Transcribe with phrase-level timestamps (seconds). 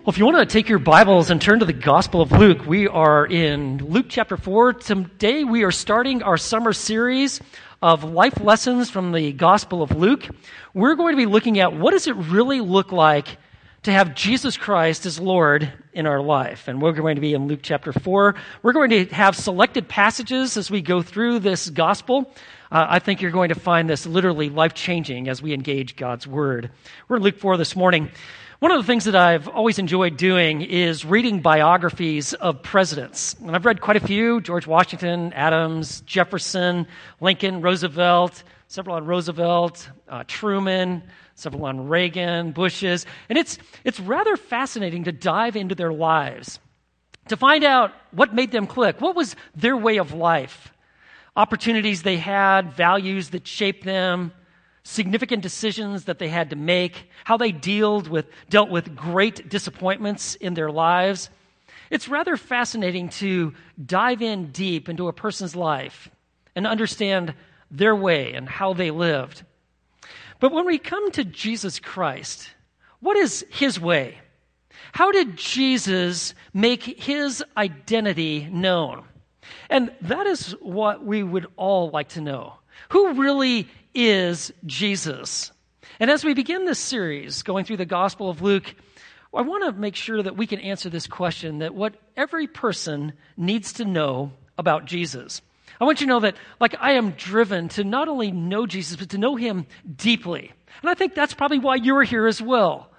[0.00, 2.64] Well, if you want to take your Bibles and turn to the Gospel of Luke,
[2.64, 4.72] we are in Luke chapter 4.
[4.72, 7.38] Today we are starting our summer series
[7.82, 10.26] of life lessons from the Gospel of Luke.
[10.72, 13.36] We're going to be looking at what does it really look like
[13.82, 16.66] to have Jesus Christ as Lord in our life.
[16.66, 18.36] And we're going to be in Luke chapter 4.
[18.62, 22.32] We're going to have selected passages as we go through this Gospel.
[22.72, 26.26] Uh, I think you're going to find this literally life changing as we engage God's
[26.26, 26.70] Word.
[27.06, 28.10] We're in Luke 4 this morning.
[28.60, 33.34] One of the things that I've always enjoyed doing is reading biographies of presidents.
[33.40, 36.86] And I've read quite a few George Washington, Adams, Jefferson,
[37.22, 41.02] Lincoln, Roosevelt, several on Roosevelt, uh, Truman,
[41.36, 43.06] several on Reagan, Bush's.
[43.30, 46.58] And it's, it's rather fascinating to dive into their lives,
[47.28, 49.00] to find out what made them click.
[49.00, 50.70] What was their way of life?
[51.34, 54.32] Opportunities they had, values that shaped them,
[54.82, 60.34] significant decisions that they had to make, how they dealt with, dealt with great disappointments
[60.36, 61.30] in their lives.
[61.90, 63.52] It's rather fascinating to
[63.84, 66.08] dive in deep into a person's life
[66.54, 67.34] and understand
[67.70, 69.44] their way and how they lived.
[70.38, 72.50] But when we come to Jesus Christ,
[73.00, 74.18] what is his way?
[74.92, 79.04] How did Jesus make his identity known?
[79.68, 82.54] And that is what we would all like to know.
[82.90, 85.52] Who really is Jesus?
[85.98, 88.74] And as we begin this series, going through the Gospel of Luke,
[89.34, 93.12] I want to make sure that we can answer this question that what every person
[93.36, 95.40] needs to know about Jesus.
[95.80, 98.96] I want you to know that, like, I am driven to not only know Jesus,
[98.96, 100.52] but to know him deeply.
[100.82, 102.90] And I think that's probably why you're here as well.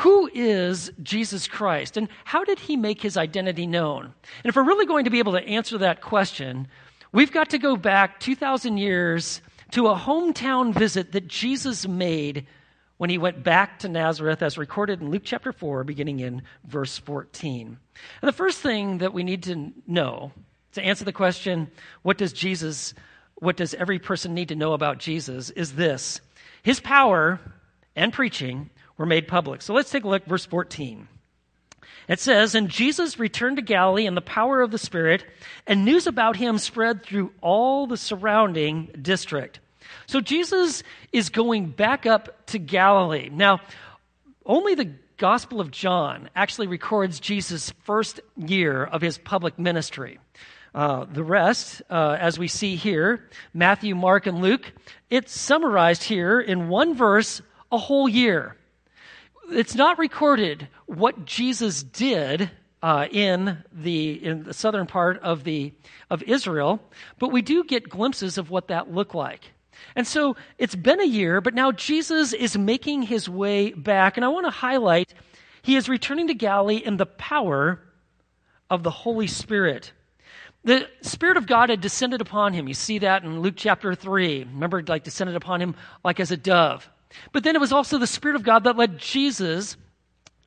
[0.00, 1.96] Who is Jesus Christ?
[1.96, 4.04] And how did he make his identity known?
[4.04, 6.68] And if we're really going to be able to answer that question,
[7.12, 9.40] we've got to go back 2,000 years
[9.72, 12.46] to a hometown visit that Jesus made
[12.98, 16.96] when he went back to Nazareth, as recorded in Luke chapter 4, beginning in verse
[16.98, 17.76] 14.
[18.22, 20.32] And the first thing that we need to know
[20.72, 21.70] to answer the question,
[22.02, 22.94] what does Jesus,
[23.34, 26.20] what does every person need to know about Jesus, is this
[26.62, 27.40] His power
[27.94, 29.62] and preaching were made public.
[29.62, 31.08] So let's take a look, verse 14.
[32.08, 35.24] It says, And Jesus returned to Galilee in the power of the Spirit,
[35.66, 39.60] and news about him spread through all the surrounding district.
[40.06, 43.28] So Jesus is going back up to Galilee.
[43.32, 43.60] Now,
[44.44, 50.18] only the Gospel of John actually records Jesus' first year of his public ministry.
[50.74, 54.70] Uh, the rest, uh, as we see here, Matthew, Mark, and Luke,
[55.08, 57.40] it's summarized here in one verse
[57.72, 58.56] a whole year
[59.50, 62.50] it's not recorded what Jesus did
[62.82, 65.72] uh, in the in the southern part of the
[66.10, 66.80] of Israel,
[67.18, 69.52] but we do get glimpses of what that looked like.
[69.94, 74.24] And so it's been a year, but now Jesus is making his way back, and
[74.24, 75.12] I want to highlight
[75.62, 77.80] he is returning to Galilee in the power
[78.70, 79.92] of the Holy Spirit.
[80.64, 82.66] The Spirit of God had descended upon him.
[82.66, 84.44] You see that in Luke chapter 3.
[84.52, 86.88] Remember, like descended upon him like as a dove.
[87.32, 89.76] But then it was also the Spirit of God that led Jesus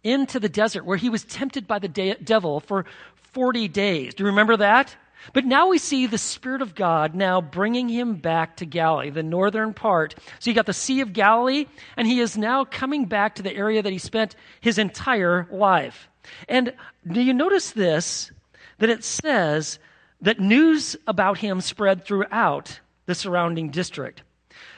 [0.04, 2.86] into the desert where he was tempted by the de- devil for
[3.34, 4.14] 40 days.
[4.14, 4.96] Do you remember that?
[5.34, 9.24] But now we see the Spirit of God now bringing him back to Galilee, the
[9.24, 10.16] northern part.
[10.40, 11.66] So you got the Sea of Galilee,
[11.98, 16.10] and he is now coming back to the area that he spent his entire life.
[16.48, 16.74] And
[17.06, 18.32] do you notice this?
[18.78, 19.78] That it says
[20.22, 24.24] that news about him spread throughout the surrounding district.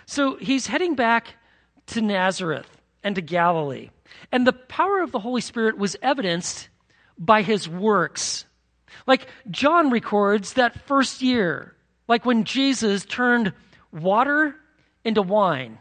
[0.07, 1.35] So he's heading back
[1.91, 2.67] to Nazareth
[3.03, 3.89] and to Galilee.
[4.31, 6.69] And the power of the Holy Spirit was evidenced
[7.17, 8.45] by his works.
[9.07, 11.75] Like John records that first year,
[12.07, 13.53] like when Jesus turned
[13.91, 14.55] water
[15.03, 15.77] into wine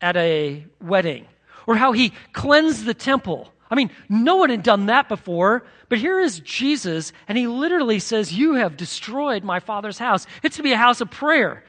[0.00, 1.26] at a wedding,
[1.66, 3.52] or how he cleansed the temple.
[3.70, 7.98] I mean, no one had done that before, but here is Jesus, and he literally
[7.98, 10.26] says, You have destroyed my father's house.
[10.42, 11.64] It's to be a house of prayer.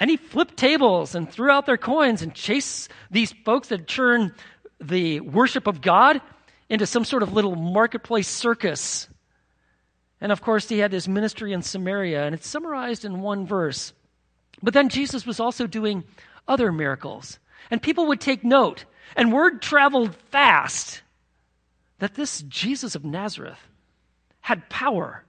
[0.00, 4.32] And he flipped tables and threw out their coins and chased these folks that turned
[4.80, 6.20] the worship of God
[6.68, 9.08] into some sort of little marketplace circus.
[10.20, 13.92] And of course, he had his ministry in Samaria, and it's summarized in one verse.
[14.62, 16.04] But then Jesus was also doing
[16.48, 17.38] other miracles.
[17.70, 18.84] And people would take note,
[19.16, 21.02] and word traveled fast
[21.98, 23.60] that this Jesus of Nazareth
[24.40, 25.24] had power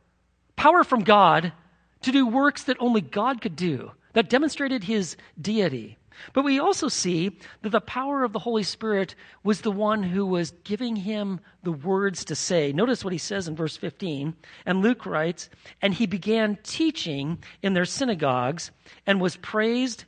[0.56, 1.54] power from God
[2.02, 5.98] to do works that only God could do that demonstrated his deity.
[6.32, 9.14] But we also see that the power of the Holy Spirit
[9.44, 12.72] was the one who was giving him the words to say.
[12.72, 14.34] Notice what he says in verse 15.
[14.66, 15.50] And Luke writes,
[15.82, 18.72] And he began teaching in their synagogues
[19.06, 20.06] and was praised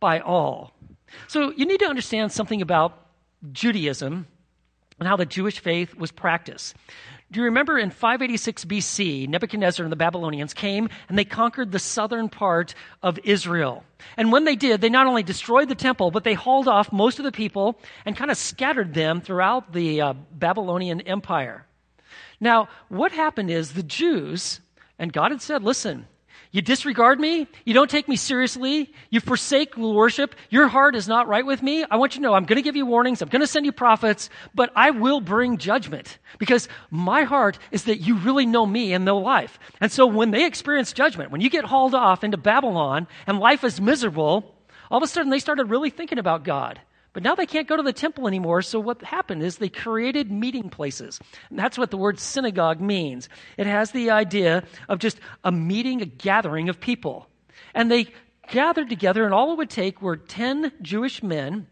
[0.00, 0.74] by all.
[1.28, 3.06] So you need to understand something about
[3.52, 4.26] Judaism
[4.98, 6.74] and how the Jewish faith was practiced.
[7.30, 11.78] Do you remember in 586 BC, Nebuchadnezzar and the Babylonians came and they conquered the
[11.78, 13.84] southern part of Israel.
[14.16, 17.18] And when they did, they not only destroyed the temple, but they hauled off most
[17.18, 21.66] of the people and kind of scattered them throughout the uh, Babylonian Empire.
[22.40, 24.60] Now, what happened is the Jews,
[24.98, 26.06] and God had said, listen,
[26.50, 27.46] you disregard me.
[27.64, 28.92] You don't take me seriously.
[29.10, 30.34] You forsake worship.
[30.48, 31.84] Your heart is not right with me.
[31.90, 33.20] I want you to know I'm going to give you warnings.
[33.20, 37.84] I'm going to send you prophets, but I will bring judgment because my heart is
[37.84, 39.58] that you really know me and know life.
[39.80, 43.62] And so when they experience judgment, when you get hauled off into Babylon and life
[43.62, 44.54] is miserable,
[44.90, 46.80] all of a sudden they started really thinking about God.
[47.18, 50.30] But now they can't go to the temple anymore, so what happened is they created
[50.30, 51.18] meeting places.
[51.50, 53.28] And that's what the word synagogue means.
[53.56, 57.28] It has the idea of just a meeting, a gathering of people.
[57.74, 58.06] And they
[58.48, 61.66] gathered together, and all it would take were 10 Jewish men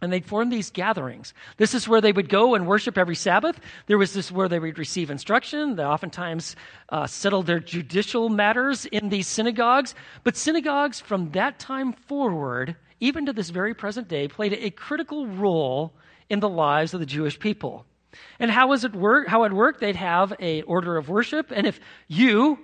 [0.00, 1.34] and they'd form these gatherings.
[1.56, 3.60] This is where they would go and worship every Sabbath.
[3.86, 5.76] There was this where they would receive instruction.
[5.76, 6.56] They oftentimes
[6.90, 9.94] uh, settled their judicial matters in these synagogues.
[10.24, 15.26] But synagogues from that time forward even to this very present day, played a critical
[15.26, 15.94] role
[16.28, 17.84] in the lives of the Jewish people.
[18.38, 19.28] And how was it work?
[19.28, 19.80] How it worked?
[19.80, 21.78] They'd have a order of worship, and if
[22.08, 22.58] you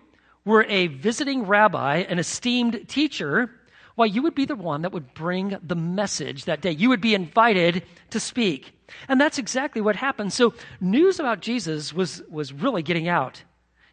[0.45, 3.51] were a visiting rabbi, an esteemed teacher,
[3.95, 6.73] why you would be the one that would bring the message that day.
[6.73, 8.73] You would be invited to speak.
[9.09, 10.33] And that's exactly what happened.
[10.33, 13.43] So news about Jesus was, was really getting out.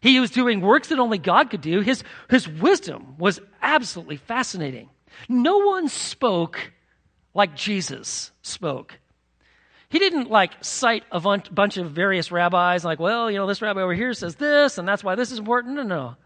[0.00, 1.80] He was doing works that only God could do.
[1.80, 4.90] His, his wisdom was absolutely fascinating.
[5.28, 6.72] No one spoke
[7.34, 8.98] like Jesus spoke.
[9.88, 13.82] He didn't like cite a bunch of various rabbis, like, well, you know, this rabbi
[13.82, 15.74] over here says this, and that's why this is important.
[15.74, 16.16] No, no.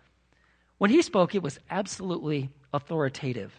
[0.78, 3.52] When he spoke, it was absolutely authoritative.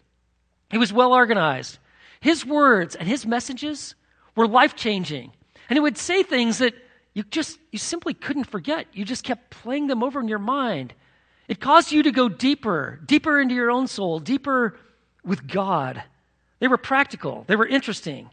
[0.69, 1.79] He was well organized.
[2.19, 3.95] His words and his messages
[4.35, 5.31] were life changing.
[5.69, 6.73] And he would say things that
[7.13, 8.87] you just, you simply couldn't forget.
[8.93, 10.93] You just kept playing them over in your mind.
[11.47, 14.77] It caused you to go deeper, deeper into your own soul, deeper
[15.23, 16.03] with God.
[16.59, 18.29] They were practical, they were interesting.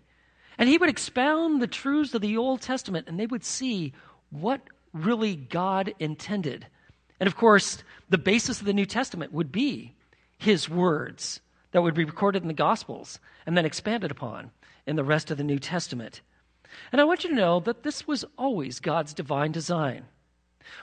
[0.57, 3.93] And he would expound the truths of the Old Testament, and they would see
[4.31, 4.61] what
[4.93, 6.67] really God intended.
[7.19, 9.95] And of course, the basis of the New Testament would be
[10.39, 11.41] his words
[11.75, 14.53] that would be recorded in the Gospels and then expanded upon
[14.87, 16.21] in the rest of the New Testament.
[16.93, 20.05] And I want you to know that this was always God's divine design.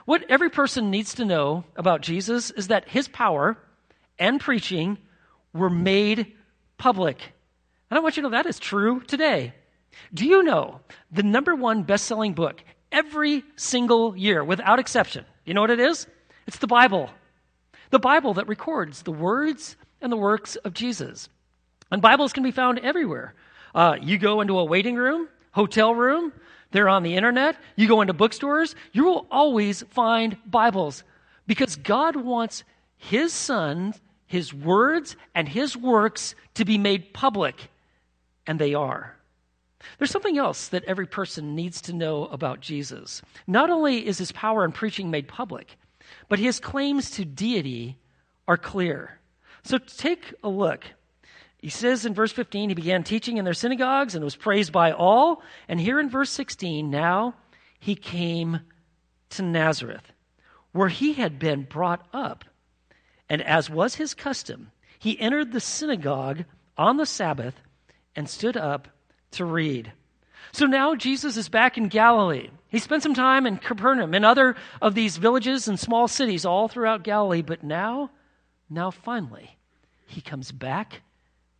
[0.04, 3.56] What every person needs to know about Jesus is that his power
[4.18, 4.98] and preaching
[5.54, 6.30] were made
[6.76, 7.16] public.
[7.90, 9.54] And I want you to know that is true today.
[10.12, 10.80] Do you know
[11.10, 12.62] the number one best selling book
[12.92, 15.24] every single year, without exception?
[15.46, 16.06] You know what it is?
[16.46, 17.08] It's the Bible.
[17.88, 21.28] The Bible that records the words and the works of Jesus.
[21.90, 23.34] And Bibles can be found everywhere.
[23.74, 26.32] Uh, you go into a waiting room, hotel room,
[26.70, 31.04] they're on the internet, you go into bookstores, you will always find Bibles
[31.46, 32.64] because God wants
[32.96, 33.94] His Son
[34.32, 37.68] his words and his works to be made public,
[38.46, 39.14] and they are.
[39.98, 43.20] There's something else that every person needs to know about Jesus.
[43.46, 45.76] Not only is his power in preaching made public,
[46.30, 47.98] but his claims to deity
[48.48, 49.18] are clear.
[49.64, 50.84] So take a look.
[51.58, 54.92] He says in verse 15, he began teaching in their synagogues and was praised by
[54.92, 55.42] all.
[55.68, 57.34] And here in verse 16, now
[57.78, 58.60] he came
[59.30, 60.12] to Nazareth,
[60.72, 62.44] where he had been brought up.
[63.28, 66.44] And as was his custom, he entered the synagogue
[66.76, 67.54] on the Sabbath
[68.16, 68.88] and stood up
[69.32, 69.92] to read.
[70.52, 72.50] So now Jesus is back in Galilee.
[72.68, 76.68] He spent some time in Capernaum and other of these villages and small cities all
[76.68, 78.10] throughout Galilee, but now,
[78.72, 79.56] now finally,
[80.06, 81.02] he comes back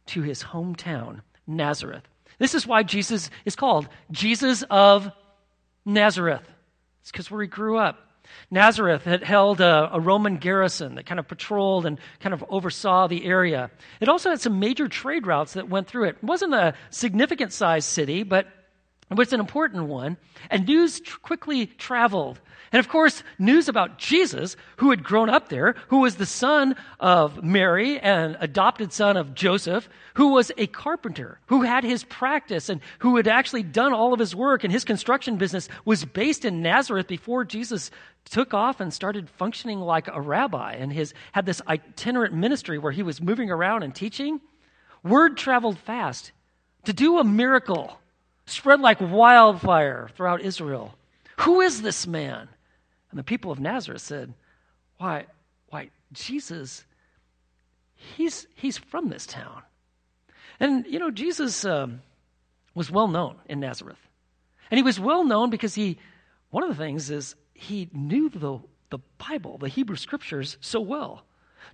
[0.07, 2.03] to his hometown, Nazareth.
[2.39, 5.11] This is why Jesus is called Jesus of
[5.85, 6.49] Nazareth.
[7.01, 7.99] It's because where he grew up.
[8.51, 13.07] Nazareth had held a, a, Roman garrison that kind of patrolled and kind of oversaw
[13.07, 13.71] the area.
[14.01, 16.17] It also had some major trade routes that went through it.
[16.23, 18.47] It wasn't a significant sized city, but
[19.13, 20.17] it was an important one.
[20.51, 22.41] And news tr- quickly traveled
[22.73, 26.75] and of course, news about Jesus, who had grown up there, who was the son
[26.99, 32.71] of Mary and adopted son of Joseph, who was a carpenter, who had his practice
[32.71, 36.47] and who had actually done all of his work and his construction business was based
[36.47, 37.91] in Nazareth before Jesus
[38.25, 42.93] took off and started functioning like a rabbi and his had this itinerant ministry where
[42.93, 44.41] he was moving around and teaching.
[45.03, 46.33] Word traveled fast
[46.85, 47.99] to do a miracle,
[48.47, 50.95] spread like wildfire throughout Israel.
[51.41, 52.49] Who is this man?
[53.11, 54.35] And the people of Nazareth said,
[54.99, 55.27] Why,
[55.69, 56.85] why, Jesus,
[57.95, 59.63] he's, he's from this town.
[60.61, 62.03] And, you know, Jesus um,
[62.75, 63.99] was well known in Nazareth.
[64.71, 65.99] And he was well known because he,
[66.51, 68.59] one of the things is he knew the,
[68.91, 71.25] the Bible, the Hebrew scriptures, so well.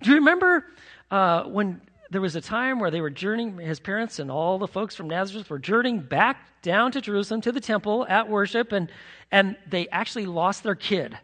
[0.01, 0.65] Do you remember
[1.11, 4.67] uh, when there was a time where they were journeying, his parents and all the
[4.67, 8.91] folks from Nazareth were journeying back down to Jerusalem to the temple at worship, and,
[9.31, 11.17] and they actually lost their kid.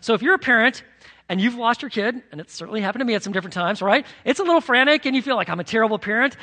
[0.00, 0.82] So if you're a parent
[1.28, 3.82] and you've lost your kid, and it's certainly happened to me at some different times,
[3.82, 4.06] right?
[4.24, 6.36] It's a little frantic and you feel like I'm a terrible parent.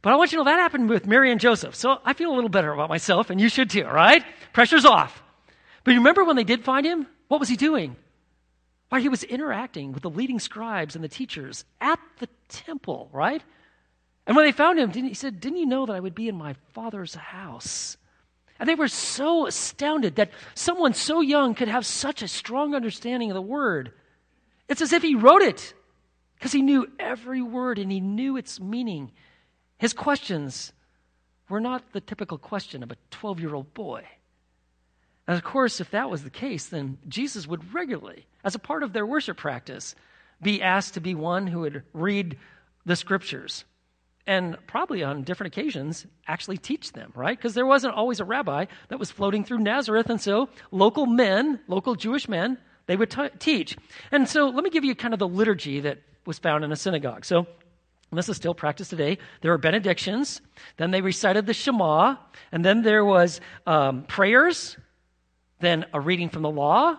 [0.00, 1.76] But I want you to know that happened with Mary and Joseph.
[1.76, 4.24] So I feel a little better about myself, and you should too, right?
[4.52, 5.22] Pressure's off.
[5.84, 7.06] But you remember when they did find him?
[7.28, 7.96] What was he doing?
[8.92, 13.42] Why, he was interacting with the leading scribes and the teachers at the temple, right?
[14.26, 16.36] And when they found him, he said, Didn't you know that I would be in
[16.36, 17.96] my father's house?
[18.58, 23.30] And they were so astounded that someone so young could have such a strong understanding
[23.30, 23.92] of the word.
[24.68, 25.72] It's as if he wrote it
[26.34, 29.10] because he knew every word and he knew its meaning.
[29.78, 30.74] His questions
[31.48, 34.06] were not the typical question of a 12 year old boy.
[35.32, 38.82] And of course, if that was the case, then Jesus would regularly, as a part
[38.82, 39.94] of their worship practice,
[40.42, 42.36] be asked to be one who would read
[42.84, 43.64] the scriptures
[44.26, 47.38] and probably on different occasions actually teach them, right?
[47.38, 51.60] Because there wasn't always a rabbi that was floating through Nazareth, and so local men,
[51.66, 53.74] local Jewish men, they would t- teach.
[54.10, 56.76] And so let me give you kind of the liturgy that was found in a
[56.76, 57.24] synagogue.
[57.24, 57.46] So
[58.12, 59.16] this is still practiced today.
[59.40, 60.42] There were benedictions,
[60.76, 62.16] then they recited the Shema,
[62.52, 64.76] and then there was um, prayers,
[65.62, 66.98] then a reading from the law,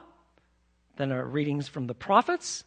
[0.98, 2.64] then a readings from the prophets,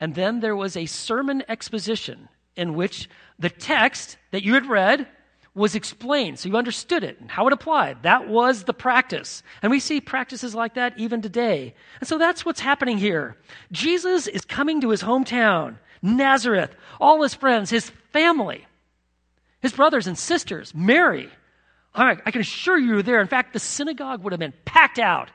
[0.00, 3.08] and then there was a sermon exposition in which
[3.38, 5.06] the text that you had read
[5.54, 8.02] was explained so you understood it and how it applied.
[8.04, 9.42] That was the practice.
[9.60, 11.74] And we see practices like that even today.
[12.00, 13.36] And so that's what's happening here.
[13.72, 15.78] Jesus is coming to his hometown.
[16.00, 18.66] Nazareth, all his friends, his family,
[19.60, 21.28] his brothers and sisters, Mary.
[21.94, 23.20] I can assure you there.
[23.20, 25.30] In fact, the synagogue would have been packed out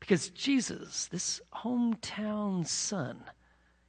[0.00, 3.22] because Jesus, this hometown son,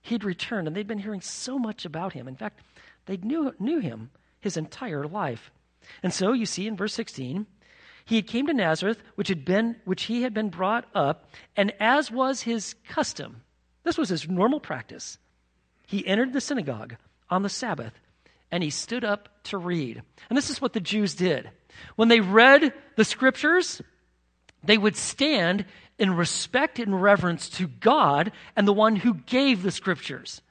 [0.02, 2.28] he'd returned and they'd been hearing so much about him.
[2.28, 2.62] In fact,
[3.06, 5.52] they knew, knew him his entire life.
[6.04, 7.46] And so you see in verse 16,
[8.06, 11.74] he had came to Nazareth, which had been which he had been brought up, and
[11.80, 13.42] as was his custom,
[13.84, 15.18] this was his normal practice.
[15.88, 16.96] He entered the synagogue
[17.30, 18.00] on the Sabbath
[18.56, 20.02] and he stood up to read.
[20.30, 21.50] And this is what the Jews did.
[21.98, 23.82] When they read the scriptures,
[24.64, 25.66] they would stand
[26.00, 30.42] in respect and reverence to God and the one who gave the scriptures.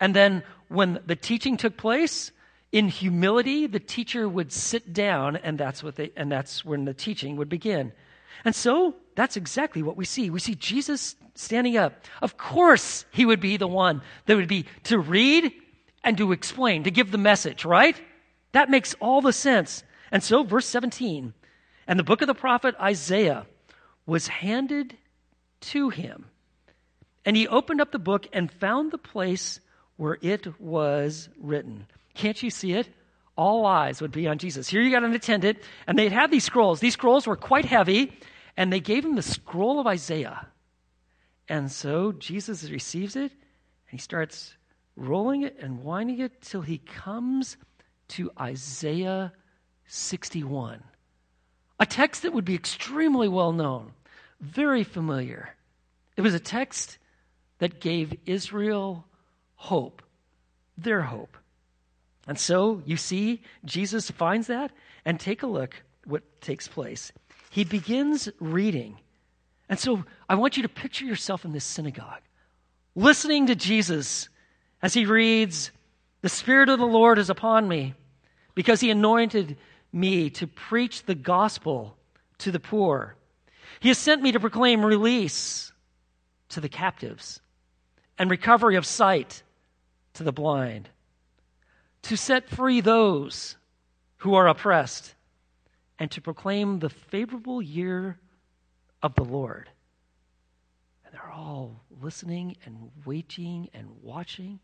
[0.00, 2.32] And then when the teaching took place,
[2.72, 6.94] in humility, the teacher would sit down, and that's what they, and that's when the
[6.94, 7.92] teaching would begin.
[8.44, 10.30] And so that's exactly what we see.
[10.30, 11.92] We see Jesus standing up.
[12.20, 15.52] Of course, he would be the one that would be to read
[16.06, 18.00] and to explain, to give the message, right?
[18.52, 19.82] That makes all the sense.
[20.12, 21.34] And so, verse 17,
[21.88, 23.44] and the book of the prophet Isaiah
[24.06, 24.96] was handed
[25.62, 26.26] to him.
[27.24, 29.58] And he opened up the book and found the place
[29.96, 31.86] where it was written.
[32.14, 32.88] Can't you see it?
[33.36, 34.68] All eyes would be on Jesus.
[34.68, 35.58] Here you got an attendant,
[35.88, 36.78] and they'd have these scrolls.
[36.78, 38.16] These scrolls were quite heavy,
[38.56, 40.46] and they gave him the scroll of Isaiah.
[41.48, 44.54] And so Jesus receives it, and he starts
[44.96, 47.56] rolling it and winding it till he comes
[48.08, 49.32] to Isaiah
[49.86, 50.82] 61,
[51.78, 53.92] a text that would be extremely well known,
[54.40, 55.54] very familiar.
[56.16, 56.98] It was a text
[57.58, 59.06] that gave Israel
[59.54, 60.02] hope,
[60.76, 61.36] their hope.
[62.26, 64.72] And so you see, Jesus finds that,
[65.04, 67.12] and take a look what takes place.
[67.50, 68.98] He begins reading.
[69.68, 72.22] And so I want you to picture yourself in this synagogue,
[72.94, 74.28] listening to Jesus
[74.82, 75.70] as he reads,
[76.22, 77.94] The Spirit of the Lord is upon me,
[78.54, 79.56] because he anointed
[79.92, 81.96] me to preach the gospel
[82.38, 83.16] to the poor.
[83.80, 85.72] He has sent me to proclaim release
[86.50, 87.40] to the captives
[88.18, 89.42] and recovery of sight
[90.14, 90.88] to the blind,
[92.02, 93.56] to set free those
[94.18, 95.14] who are oppressed,
[95.98, 98.18] and to proclaim the favorable year
[99.02, 99.68] of the Lord.
[101.16, 104.60] They're all listening and waiting and watching.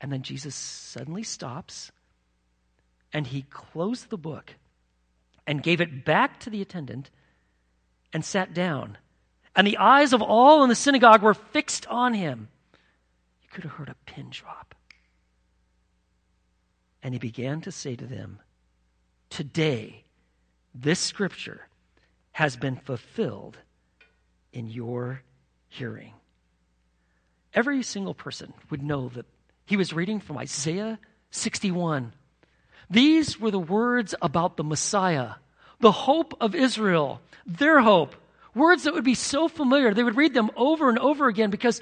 [0.00, 1.92] And then Jesus suddenly stops
[3.12, 4.56] and he closed the book
[5.46, 7.10] and gave it back to the attendant
[8.12, 8.98] and sat down.
[9.54, 12.48] And the eyes of all in the synagogue were fixed on him.
[13.42, 14.74] You could have heard a pin drop.
[17.04, 18.40] And he began to say to them,
[19.30, 20.02] Today,
[20.74, 21.68] this scripture
[22.32, 23.58] has been fulfilled
[24.52, 25.22] in your
[25.68, 26.12] hearing.
[27.54, 29.26] Every single person would know that
[29.64, 30.98] he was reading from Isaiah
[31.30, 32.12] 61.
[32.90, 35.32] These were the words about the Messiah,
[35.80, 38.14] the hope of Israel, their hope.
[38.54, 39.92] Words that would be so familiar.
[39.92, 41.80] They would read them over and over again because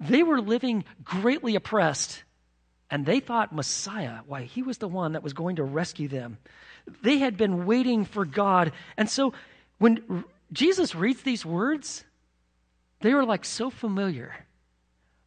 [0.00, 2.22] they were living greatly oppressed.
[2.90, 6.38] And they thought Messiah, why, he was the one that was going to rescue them.
[7.02, 8.72] They had been waiting for God.
[8.96, 9.34] And so
[9.78, 12.04] when Jesus reads these words,
[13.00, 14.34] they were like so familiar.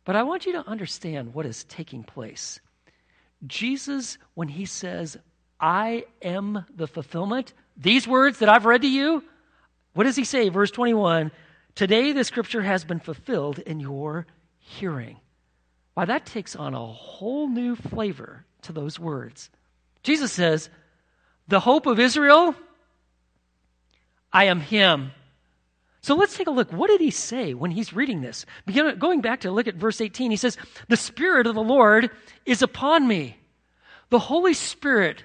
[0.04, 2.60] But I want you to understand what is taking place.
[3.46, 5.18] Jesus, when he says,
[5.60, 9.24] I am the fulfillment, these words that I've read to you,
[9.94, 10.50] what does he say?
[10.50, 11.32] Verse 21
[11.76, 14.26] Today the scripture has been fulfilled in your
[14.60, 15.18] hearing.
[15.94, 19.50] Why, that takes on a whole new flavor to those words.
[20.04, 20.70] Jesus says,
[21.48, 22.56] The hope of Israel,
[24.32, 25.12] I am him.
[26.02, 26.72] So let's take a look.
[26.72, 28.46] What did he say when he's reading this?
[28.98, 32.10] Going back to look at verse 18, he says, The Spirit of the Lord
[32.46, 33.38] is upon me.
[34.10, 35.24] The Holy Spirit,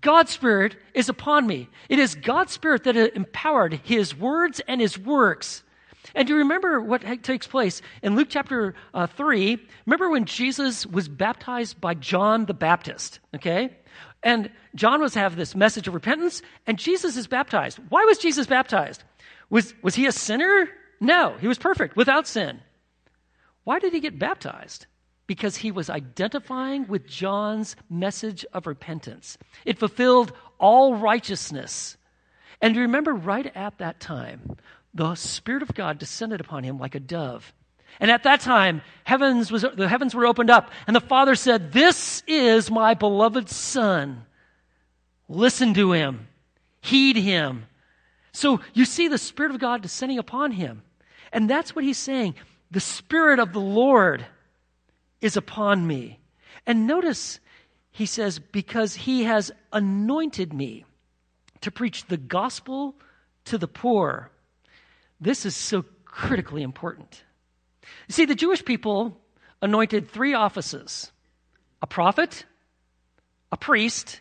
[0.00, 1.68] God's Spirit, is upon me.
[1.90, 5.62] It is God's Spirit that empowered his words and his works.
[6.14, 9.58] And do you remember what takes place in Luke chapter uh, 3?
[9.84, 13.76] Remember when Jesus was baptized by John the Baptist, okay?
[14.22, 17.78] And John was have this message of repentance, and Jesus is baptized.
[17.90, 19.04] Why was Jesus baptized?
[19.50, 20.68] Was, was he a sinner?
[21.00, 22.60] No, he was perfect, without sin.
[23.64, 24.86] Why did he get baptized?
[25.26, 29.38] Because he was identifying with John's message of repentance.
[29.64, 31.96] It fulfilled all righteousness.
[32.60, 34.56] And remember, right at that time,
[34.92, 37.52] the Spirit of God descended upon him like a dove.
[38.00, 41.72] And at that time, heavens was, the heavens were opened up, and the Father said,
[41.72, 44.24] This is my beloved Son.
[45.28, 46.28] Listen to him,
[46.80, 47.66] heed him.
[48.34, 50.82] So you see the Spirit of God descending upon him.
[51.32, 52.34] And that's what he's saying.
[52.70, 54.26] The Spirit of the Lord
[55.20, 56.18] is upon me.
[56.66, 57.38] And notice,
[57.92, 60.84] he says, because he has anointed me
[61.60, 62.96] to preach the gospel
[63.46, 64.32] to the poor.
[65.20, 67.22] This is so critically important.
[68.08, 69.16] You see, the Jewish people
[69.62, 71.12] anointed three offices
[71.80, 72.46] a prophet,
[73.52, 74.20] a priest,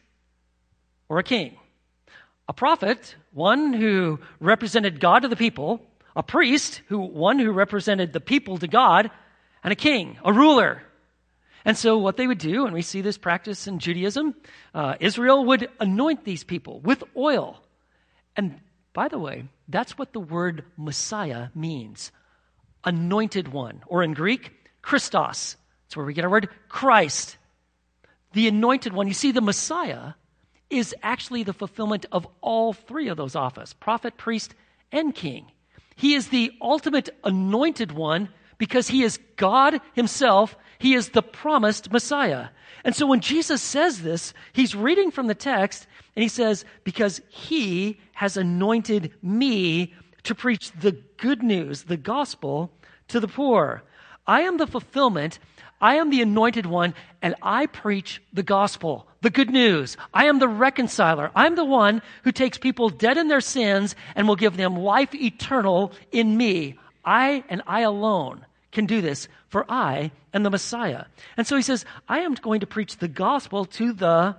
[1.09, 1.57] or a king.
[2.53, 5.81] A prophet, one who represented God to the people,
[6.15, 9.09] a priest, who one who represented the people to God,
[9.63, 10.83] and a king, a ruler.
[11.65, 14.35] And so, what they would do, and we see this practice in Judaism,
[14.75, 17.59] uh, Israel would anoint these people with oil.
[18.35, 18.59] And
[18.93, 22.11] by the way, that's what the word Messiah means
[22.83, 24.51] anointed one, or in Greek,
[24.83, 25.57] Christos.
[25.85, 27.35] That's where we get our word Christ.
[28.33, 29.07] The anointed one.
[29.07, 30.13] You see, the Messiah
[30.69, 34.55] is actually the fulfillment of all three of those offices prophet, priest,
[34.91, 35.45] and king.
[35.95, 40.55] He is the ultimate anointed one because he is God himself.
[40.79, 42.47] He is the promised Messiah.
[42.83, 47.21] And so when Jesus says this, he's reading from the text and he says, Because
[47.29, 52.71] he has anointed me to preach the good news, the gospel,
[53.09, 53.83] to the poor.
[54.25, 55.39] I am the fulfillment.
[55.81, 59.97] I am the anointed one, and I preach the gospel, the good news.
[60.13, 61.31] I am the reconciler.
[61.33, 65.15] I'm the one who takes people dead in their sins and will give them life
[65.15, 66.77] eternal in me.
[67.03, 71.05] I and I alone can do this, for I am the Messiah.
[71.37, 74.35] And so he says, I am going to preach the gospel to the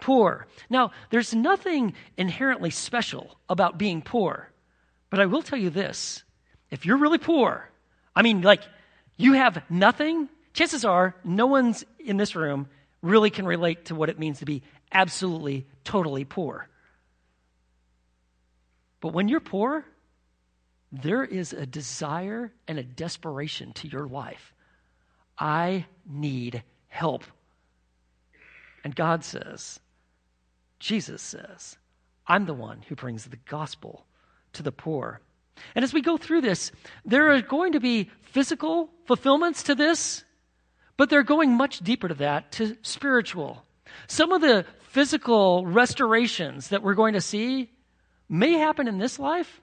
[0.00, 0.46] poor.
[0.68, 4.50] Now, there's nothing inherently special about being poor,
[5.08, 6.24] but I will tell you this
[6.70, 7.68] if you're really poor,
[8.14, 8.62] I mean, like,
[9.16, 12.68] you have nothing, chances are no one's in this room
[13.02, 16.68] really can relate to what it means to be absolutely, totally poor.
[19.00, 19.84] But when you're poor,
[20.92, 24.52] there is a desire and a desperation to your life.
[25.38, 27.24] I need help.
[28.84, 29.80] And God says,
[30.78, 31.76] Jesus says,
[32.26, 34.04] I'm the one who brings the gospel
[34.54, 35.20] to the poor.
[35.74, 36.72] And as we go through this,
[37.04, 40.24] there are going to be physical fulfillments to this,
[41.00, 43.64] but they're going much deeper to that, to spiritual.
[44.06, 47.70] Some of the physical restorations that we're going to see
[48.28, 49.62] may happen in this life,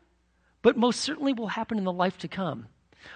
[0.64, 2.66] but most certainly will happen in the life to come.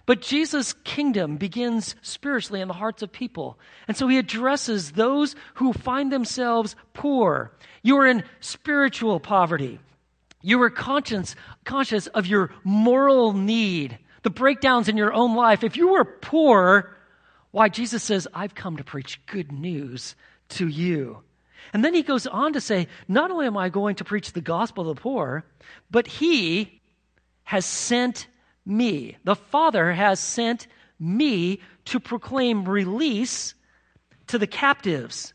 [0.05, 3.57] But Jesus' kingdom begins spiritually in the hearts of people.
[3.87, 7.51] And so he addresses those who find themselves poor.
[7.81, 9.79] You are in spiritual poverty.
[10.43, 15.63] You are conscious, conscious of your moral need, the breakdowns in your own life.
[15.63, 16.95] If you were poor,
[17.51, 20.15] why, Jesus says, I've come to preach good news
[20.49, 21.21] to you.
[21.73, 24.41] And then he goes on to say, Not only am I going to preach the
[24.41, 25.43] gospel to the poor,
[25.89, 26.81] but he
[27.43, 28.27] has sent
[28.65, 29.17] me.
[29.23, 30.67] The Father has sent
[30.99, 33.53] me to proclaim release
[34.27, 35.33] to the captives.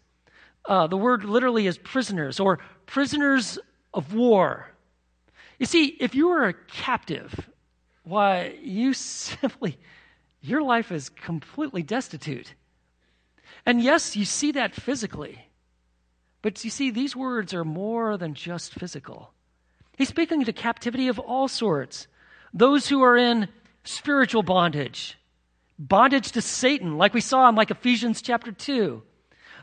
[0.64, 3.58] Uh, the word literally is prisoners or prisoners
[3.92, 4.70] of war.
[5.58, 7.48] You see, if you are a captive,
[8.04, 9.78] why, you simply,
[10.46, 12.54] your life is completely destitute.
[13.64, 15.46] And yes, you see that physically.
[16.42, 19.32] But you see, these words are more than just physical.
[19.96, 22.06] He's speaking to captivity of all sorts.
[22.54, 23.48] Those who are in
[23.82, 25.18] spiritual bondage,
[25.78, 29.02] bondage to Satan, like we saw in like Ephesians chapter 2.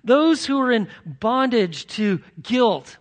[0.03, 2.97] Those who are in bondage to guilt,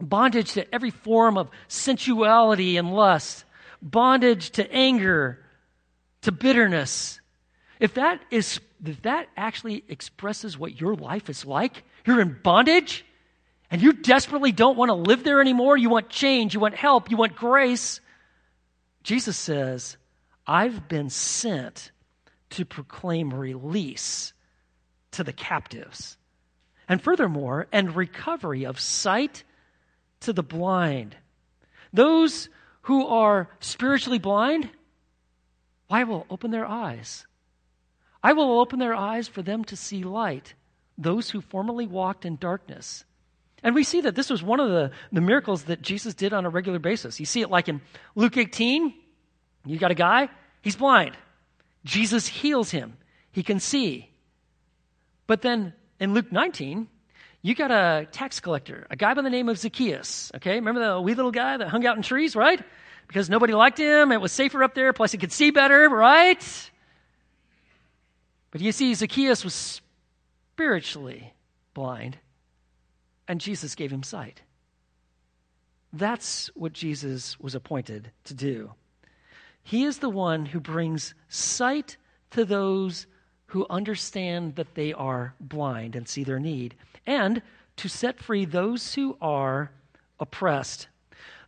[0.00, 3.44] bondage to every form of sensuality and lust,
[3.82, 5.40] bondage to anger,
[6.22, 7.20] to bitterness.
[7.78, 13.04] If that is if that actually expresses what your life is like, you're in bondage
[13.70, 17.10] and you desperately don't want to live there anymore, you want change, you want help,
[17.10, 18.00] you want grace.
[19.02, 19.96] Jesus says,
[20.46, 21.92] I've been sent
[22.50, 24.32] to proclaim release
[25.12, 26.16] to the captives.
[26.88, 29.44] And furthermore, and recovery of sight
[30.20, 31.16] to the blind.
[31.92, 32.48] Those
[32.82, 34.68] who are spiritually blind,
[35.90, 37.26] I will open their eyes.
[38.22, 40.54] I will open their eyes for them to see light,
[40.96, 43.04] those who formerly walked in darkness.
[43.62, 46.46] And we see that this was one of the, the miracles that Jesus did on
[46.46, 47.20] a regular basis.
[47.20, 47.80] You see it like in
[48.14, 48.94] Luke 18.
[49.66, 50.28] You got a guy,
[50.62, 51.16] he's blind.
[51.84, 52.96] Jesus heals him.
[53.32, 54.10] He can see.
[55.26, 56.88] But then in Luke 19,
[57.42, 60.30] you got a tax collector, a guy by the name of Zacchaeus.
[60.36, 62.62] Okay, remember the wee little guy that hung out in trees, right?
[63.10, 66.70] Because nobody liked him, it was safer up there, plus he could see better, right?
[68.52, 69.82] But you see, Zacchaeus was
[70.52, 71.34] spiritually
[71.74, 72.18] blind,
[73.26, 74.42] and Jesus gave him sight.
[75.92, 78.74] That's what Jesus was appointed to do.
[79.64, 81.96] He is the one who brings sight
[82.30, 83.08] to those
[83.46, 86.76] who understand that they are blind and see their need,
[87.08, 87.42] and
[87.78, 89.72] to set free those who are
[90.20, 90.86] oppressed.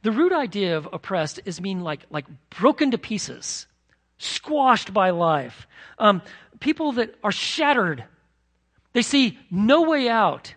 [0.03, 3.67] The root idea of oppressed is mean like, like broken to pieces,
[4.19, 5.67] squashed by life.
[5.99, 6.23] Um,
[6.61, 8.05] people that are shattered.
[8.93, 10.55] They see no way out.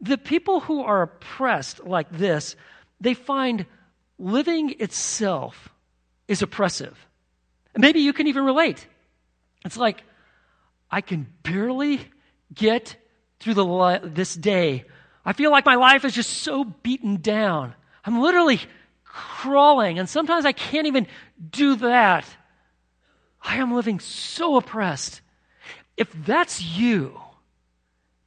[0.00, 2.56] The people who are oppressed like this,
[3.00, 3.66] they find
[4.18, 5.68] living itself
[6.26, 6.96] is oppressive.
[7.76, 8.86] Maybe you can even relate.
[9.64, 10.02] It's like,
[10.90, 12.00] I can barely
[12.52, 12.96] get
[13.40, 14.84] through the, this day.
[15.24, 17.74] I feel like my life is just so beaten down.
[18.04, 18.60] I'm literally
[19.18, 21.08] crawling, and sometimes I can't even
[21.50, 22.24] do that.
[23.42, 25.20] I am living so oppressed.
[25.96, 27.20] If that's you,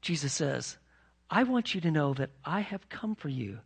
[0.02, 0.78] Jesus says,
[1.30, 3.60] I want you to know that I have come for you.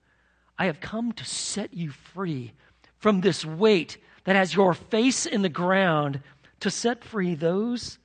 [0.58, 2.54] I have come to set you free
[3.00, 6.22] from this weight that has your face in the ground,
[6.60, 7.98] to set free those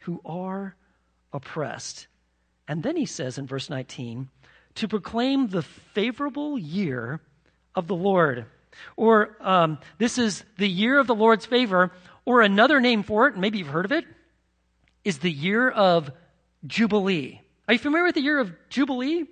[0.00, 0.76] who are
[1.32, 2.08] oppressed.
[2.68, 4.28] And then he says in verse 19,
[4.74, 7.20] to proclaim the favorable year
[7.74, 8.46] of the Lord.
[8.96, 11.92] Or um, this is the year of the Lord's favor,
[12.24, 14.04] or another name for it, maybe you've heard of it,
[15.04, 16.10] is the year of
[16.66, 17.40] Jubilee.
[17.66, 19.24] Are you familiar with the year of Jubilee?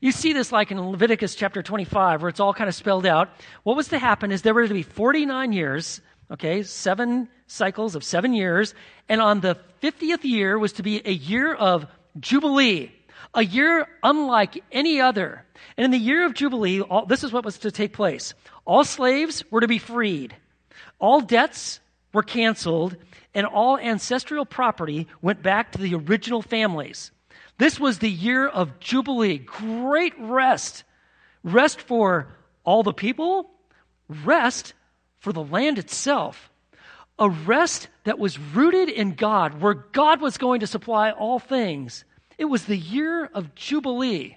[0.00, 3.30] You see this like in Leviticus chapter 25, where it's all kind of spelled out.
[3.62, 6.00] What was to happen is there were to be 49 years,
[6.30, 8.74] okay, seven cycles of seven years,
[9.08, 11.86] and on the 50th year was to be a year of
[12.20, 12.92] Jubilee,
[13.34, 15.44] a year unlike any other.
[15.76, 18.34] And in the year of Jubilee, all, this is what was to take place.
[18.64, 20.36] All slaves were to be freed.
[20.98, 21.80] All debts
[22.12, 22.96] were canceled,
[23.34, 27.10] and all ancestral property went back to the original families.
[27.58, 30.84] This was the year of Jubilee, great rest.
[31.42, 32.28] Rest for
[32.64, 33.50] all the people,
[34.08, 34.74] rest
[35.18, 36.50] for the land itself.
[37.18, 42.04] A rest that was rooted in God, where God was going to supply all things.
[42.38, 44.36] It was the year of Jubilee.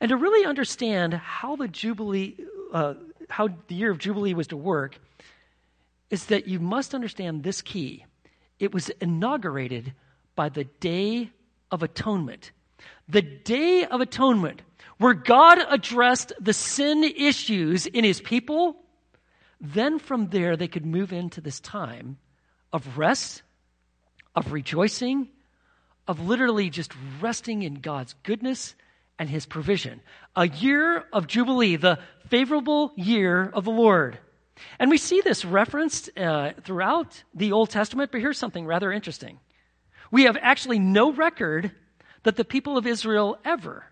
[0.00, 2.36] And to really understand how the Jubilee,
[2.72, 2.94] uh,
[3.28, 4.98] how the year of Jubilee was to work,
[6.10, 8.04] is that you must understand this key.
[8.58, 9.94] It was inaugurated
[10.34, 11.30] by the Day
[11.70, 12.50] of Atonement.
[13.08, 14.62] The Day of Atonement,
[14.98, 18.76] where God addressed the sin issues in his people.
[19.60, 22.18] Then from there, they could move into this time
[22.72, 23.42] of rest,
[24.34, 25.28] of rejoicing,
[26.10, 28.74] of literally just resting in God's goodness
[29.16, 30.00] and his provision.
[30.34, 34.18] A year of Jubilee, the favorable year of the Lord.
[34.80, 39.38] And we see this referenced uh, throughout the Old Testament, but here's something rather interesting.
[40.10, 41.70] We have actually no record
[42.24, 43.84] that the people of Israel ever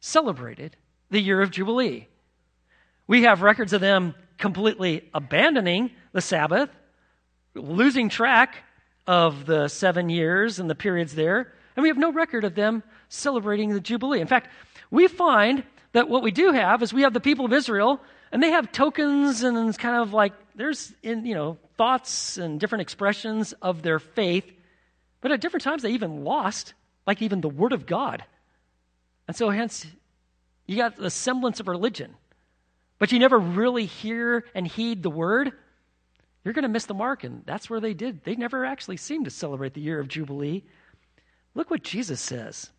[0.00, 0.78] celebrated
[1.10, 2.08] the year of Jubilee.
[3.06, 6.70] We have records of them completely abandoning the Sabbath,
[7.54, 8.56] losing track
[9.06, 12.82] of the seven years and the periods there, and we have no record of them
[13.08, 14.20] celebrating the Jubilee.
[14.20, 14.48] In fact,
[14.90, 18.00] we find that what we do have is we have the people of Israel
[18.34, 22.82] And they have tokens and kind of like there's in, you know, thoughts and different
[22.82, 24.52] expressions of their faith.
[25.20, 26.74] But at different times they even lost,
[27.06, 28.24] like even the Word of God.
[29.28, 29.86] And so hence
[30.66, 32.16] you got the semblance of religion.
[32.98, 35.52] But you never really hear and heed the word,
[36.44, 37.24] you're going to miss the mark.
[37.24, 38.24] And that's where they did.
[38.24, 40.64] They never actually seemed to celebrate the year of Jubilee.
[41.54, 42.70] Look what Jesus says.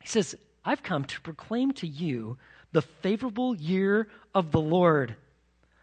[0.00, 2.38] He says, I've come to proclaim to you
[2.72, 5.16] the favorable year of the Lord.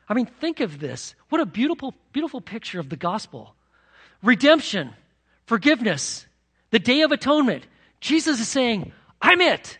[0.07, 1.15] I mean, think of this.
[1.29, 3.55] What a beautiful, beautiful picture of the gospel.
[4.21, 4.93] Redemption,
[5.45, 6.25] forgiveness,
[6.69, 7.65] the day of atonement.
[7.99, 9.77] Jesus is saying, I'm it.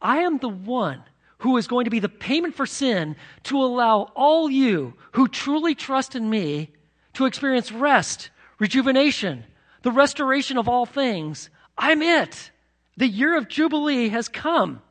[0.00, 1.02] I am the one
[1.38, 5.74] who is going to be the payment for sin to allow all you who truly
[5.74, 6.70] trust in me
[7.14, 9.44] to experience rest, rejuvenation,
[9.82, 11.50] the restoration of all things.
[11.76, 12.50] I'm it.
[12.96, 14.82] The year of Jubilee has come.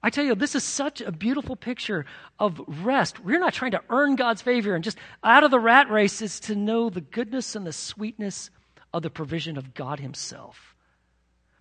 [0.00, 2.06] I tell you, this is such a beautiful picture
[2.38, 3.18] of rest.
[3.18, 6.38] We're not trying to earn God's favor and just out of the rat race is
[6.40, 8.50] to know the goodness and the sweetness
[8.94, 10.76] of the provision of God Himself.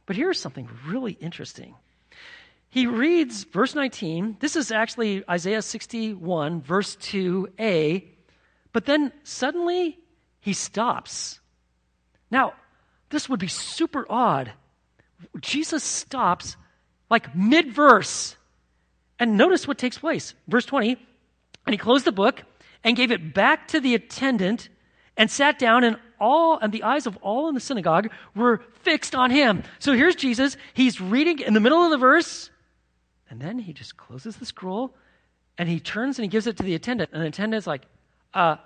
[0.05, 1.73] But here's something really interesting.
[2.69, 4.37] He reads verse 19.
[4.39, 8.03] This is actually Isaiah 61, verse 2a.
[8.73, 9.97] But then suddenly
[10.39, 11.39] he stops.
[12.29, 12.53] Now,
[13.09, 14.51] this would be super odd
[15.39, 16.57] Jesus stops
[17.09, 18.35] like mid verse.
[19.19, 20.35] And notice what takes place.
[20.47, 20.95] Verse 20,
[21.65, 22.43] and he closed the book
[22.83, 24.69] and gave it back to the attendant
[25.15, 29.15] and sat down and all and the eyes of all in the synagogue were fixed
[29.15, 29.63] on him.
[29.79, 30.55] So here's Jesus.
[30.73, 32.51] He's reading in the middle of the verse,
[33.29, 34.95] and then he just closes the scroll
[35.57, 37.11] and he turns and he gives it to the attendant.
[37.13, 37.83] And the attendant's like,
[38.33, 38.57] uh,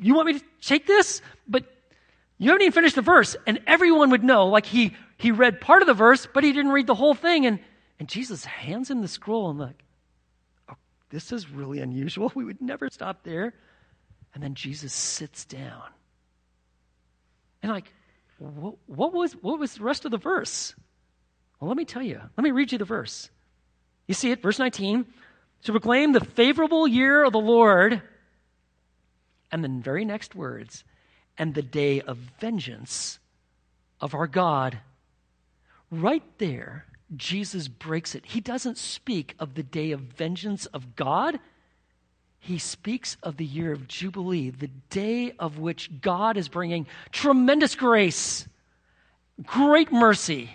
[0.00, 1.20] you want me to take this?
[1.46, 1.64] But
[2.38, 3.36] you haven't even finished the verse.
[3.46, 6.72] And everyone would know, like he he read part of the verse, but he didn't
[6.72, 7.46] read the whole thing.
[7.46, 7.58] And,
[7.98, 9.82] and Jesus hands him the scroll and like,
[10.68, 10.74] oh,
[11.10, 12.30] this is really unusual.
[12.34, 13.54] We would never stop there.
[14.34, 15.82] And then Jesus sits down.
[17.62, 17.90] And like,
[18.38, 20.74] what, what, was, what was the rest of the verse?
[21.60, 22.20] Well, let me tell you.
[22.36, 23.30] Let me read you the verse.
[24.06, 25.06] You see it, verse 19.
[25.64, 28.02] To proclaim the favorable year of the Lord.
[29.50, 30.84] And the very next words,
[31.38, 33.18] and the day of vengeance
[34.00, 34.80] of our God
[35.90, 38.26] Right there, Jesus breaks it.
[38.26, 41.38] He doesn't speak of the day of vengeance of God.
[42.40, 47.74] He speaks of the year of Jubilee, the day of which God is bringing tremendous
[47.76, 48.48] grace,
[49.44, 50.50] great mercy.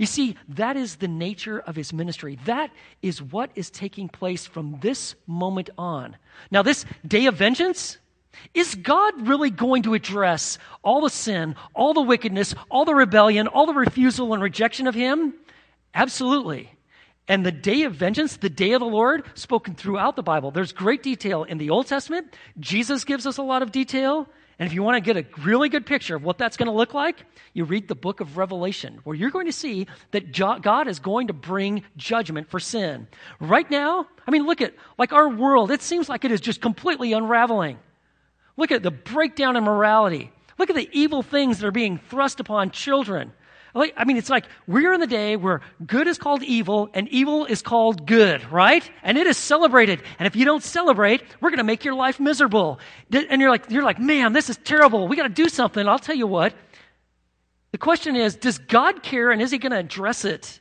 [0.00, 2.38] You see, that is the nature of his ministry.
[2.46, 2.70] That
[3.02, 6.16] is what is taking place from this moment on.
[6.50, 7.98] Now, this day of vengeance,
[8.54, 13.46] is God really going to address all the sin, all the wickedness, all the rebellion,
[13.46, 15.34] all the refusal and rejection of Him?
[15.92, 16.72] Absolutely.
[17.28, 20.50] And the day of vengeance, the day of the Lord, spoken throughout the Bible.
[20.50, 22.34] There's great detail in the Old Testament.
[22.58, 24.30] Jesus gives us a lot of detail.
[24.60, 26.72] And if you want to get a really good picture of what that's going to
[26.72, 30.86] look like, you read the book of Revelation, where you're going to see that God
[30.86, 33.08] is going to bring judgment for sin.
[33.40, 36.60] Right now, I mean, look at, like our world, it seems like it is just
[36.60, 37.78] completely unraveling.
[38.58, 40.30] Look at the breakdown in morality.
[40.58, 43.32] Look at the evil things that are being thrust upon children.
[43.74, 47.44] I mean, it's like we're in the day where good is called evil and evil
[47.44, 48.88] is called good, right?
[49.02, 50.02] And it is celebrated.
[50.18, 52.80] And if you don't celebrate, we're going to make your life miserable.
[53.12, 55.06] And you're like, you're like, man, this is terrible.
[55.06, 55.86] We got to do something.
[55.86, 56.52] I'll tell you what.
[57.70, 60.60] The question is, does God care and is he going to address it?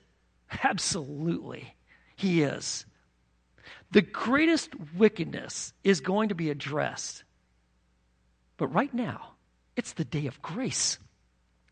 [0.64, 1.76] Absolutely.
[2.16, 2.86] He is.
[3.92, 7.24] The greatest wickedness is going to be addressed.
[8.58, 9.32] But right now,
[9.76, 11.00] it's the day of grace.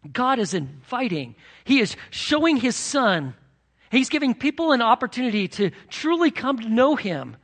[0.07, 3.33] God is inviting, He is showing His Son.
[3.89, 7.37] He's giving people an opportunity to truly come to know Him.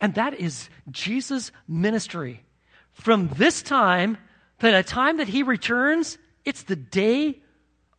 [0.00, 2.44] And that is Jesus' ministry.
[2.92, 4.18] From this time
[4.60, 7.40] to the time that He returns, it's the day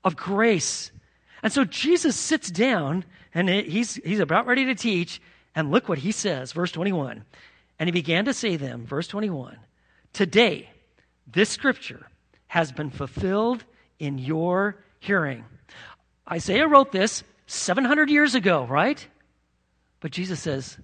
[0.03, 0.91] of grace.
[1.43, 5.21] And so Jesus sits down and he's, he's about ready to teach.
[5.53, 7.23] And look what he says, verse 21.
[7.77, 9.58] And he began to say them, verse 21
[10.13, 10.69] Today,
[11.27, 12.08] this scripture
[12.47, 13.63] has been fulfilled
[13.99, 15.45] in your hearing.
[16.29, 19.05] Isaiah wrote this 700 years ago, right?
[19.99, 20.77] But Jesus says,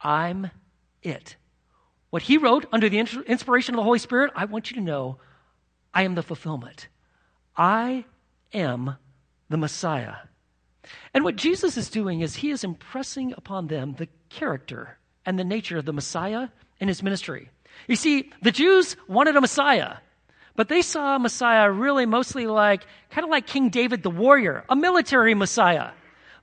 [0.00, 0.50] I'm
[1.02, 1.36] it.
[2.10, 5.18] What he wrote under the inspiration of the Holy Spirit, I want you to know
[5.92, 6.88] I am the fulfillment.
[7.56, 8.04] I
[8.52, 8.96] am
[9.48, 10.14] the Messiah.
[11.12, 15.44] And what Jesus is doing is he is impressing upon them the character and the
[15.44, 16.48] nature of the Messiah
[16.80, 17.50] and his ministry.
[17.88, 19.96] You see, the Jews wanted a Messiah,
[20.56, 24.76] but they saw Messiah really mostly like, kind of like King David the warrior, a
[24.76, 25.90] military Messiah.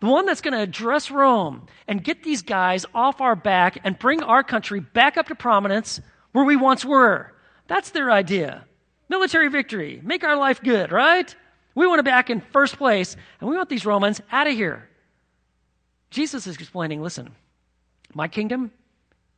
[0.02, 3.98] the one that's going to address Rome and get these guys off our back and
[3.98, 7.32] bring our country back up to prominence where we once were.
[7.68, 8.66] That's their idea.
[9.10, 11.34] Military victory, make our life good, right?
[11.76, 14.90] We want to back in first place, and we want these Romans out of here.
[16.10, 17.30] Jesus is explaining listen,
[18.14, 18.72] my kingdom,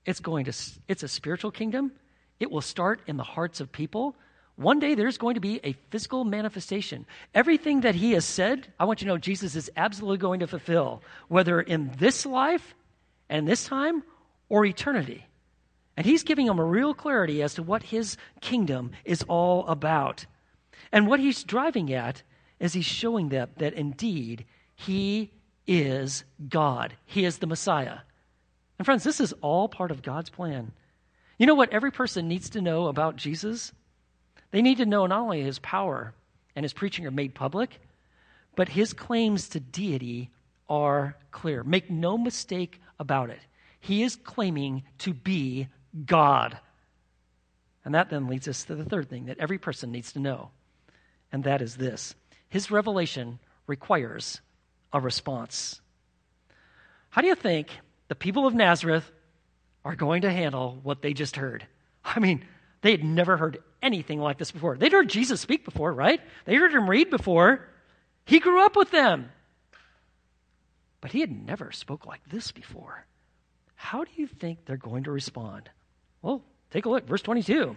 [0.05, 0.53] it's going to,
[0.87, 1.91] it's a spiritual kingdom.
[2.39, 4.15] It will start in the hearts of people.
[4.55, 7.05] One day there's going to be a physical manifestation.
[7.33, 10.47] Everything that he has said, I want you to know Jesus is absolutely going to
[10.47, 12.75] fulfill, whether in this life
[13.29, 14.03] and this time
[14.49, 15.25] or eternity.
[15.97, 20.25] And he's giving them a real clarity as to what his kingdom is all about.
[20.91, 22.21] And what he's driving at
[22.59, 25.31] is he's showing them that indeed he
[25.65, 26.95] is God.
[27.05, 27.99] He is the Messiah.
[28.77, 30.71] And friends, this is all part of God's plan.
[31.37, 33.71] You know what every person needs to know about Jesus?
[34.53, 36.13] They need to know not only his power
[36.55, 37.81] and his preaching are made public,
[38.55, 40.29] but his claims to deity
[40.69, 41.63] are clear.
[41.63, 43.39] Make no mistake about it.
[43.79, 45.69] He is claiming to be
[46.05, 46.59] God.
[47.83, 50.51] And that then leads us to the third thing that every person needs to know,
[51.31, 52.13] and that is this
[52.47, 54.39] His revelation requires
[54.93, 55.81] a response.
[57.09, 57.69] How do you think
[58.07, 59.11] the people of Nazareth
[59.83, 61.65] are going to handle what they just heard?
[62.05, 62.45] I mean,
[62.81, 64.77] they had never heard anything like this before.
[64.77, 66.21] They'd heard Jesus speak before, right?
[66.45, 67.67] They heard him read before.
[68.25, 69.29] He grew up with them.
[71.01, 73.05] But he had never spoke like this before.
[73.75, 75.69] How do you think they're going to respond?
[76.21, 76.41] Well,
[76.71, 77.75] take a look, verse 22.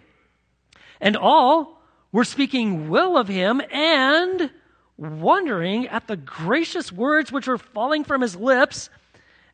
[1.01, 4.51] And all were speaking well of him and
[4.97, 8.89] wondering at the gracious words which were falling from his lips.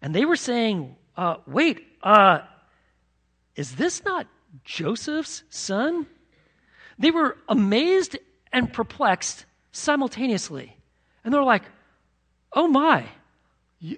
[0.02, 2.40] And they were saying, uh, Wait, uh,
[3.56, 4.26] is this not
[4.64, 6.06] Joseph's son?
[6.98, 8.18] They were amazed
[8.52, 10.76] and perplexed simultaneously.
[11.24, 11.64] And they're like,
[12.52, 13.04] oh my,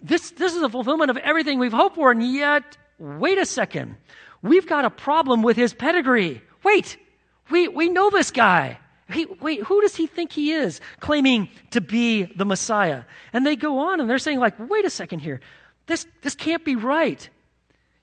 [0.03, 3.97] this, this is a fulfillment of everything we've hoped for, and yet, wait a second.
[4.43, 6.43] We've got a problem with his pedigree.
[6.63, 6.97] Wait,
[7.51, 8.79] we, we know this guy.
[9.11, 13.03] He, wait, who does he think he is, claiming to be the Messiah?
[13.33, 15.41] And they go on and they're saying, like, wait a second here.
[15.87, 17.29] This, this can't be right.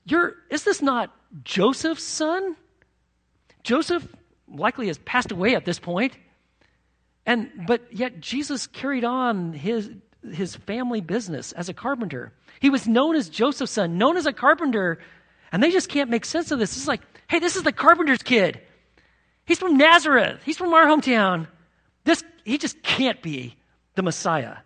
[0.04, 2.56] You're, is this not Joseph's son?
[3.64, 4.06] Joseph
[4.52, 6.16] likely has passed away at this point.
[7.24, 9.90] And but yet Jesus carried on his
[10.32, 12.32] his family business as a carpenter.
[12.60, 14.98] He was known as Joseph's son, known as a carpenter,
[15.50, 16.76] and they just can't make sense of this.
[16.76, 18.60] It's like, hey, this is the carpenter's kid.
[19.44, 20.40] He's from Nazareth.
[20.44, 21.48] He's from our hometown.
[22.04, 23.56] This he just can't be
[23.94, 24.56] the Messiah.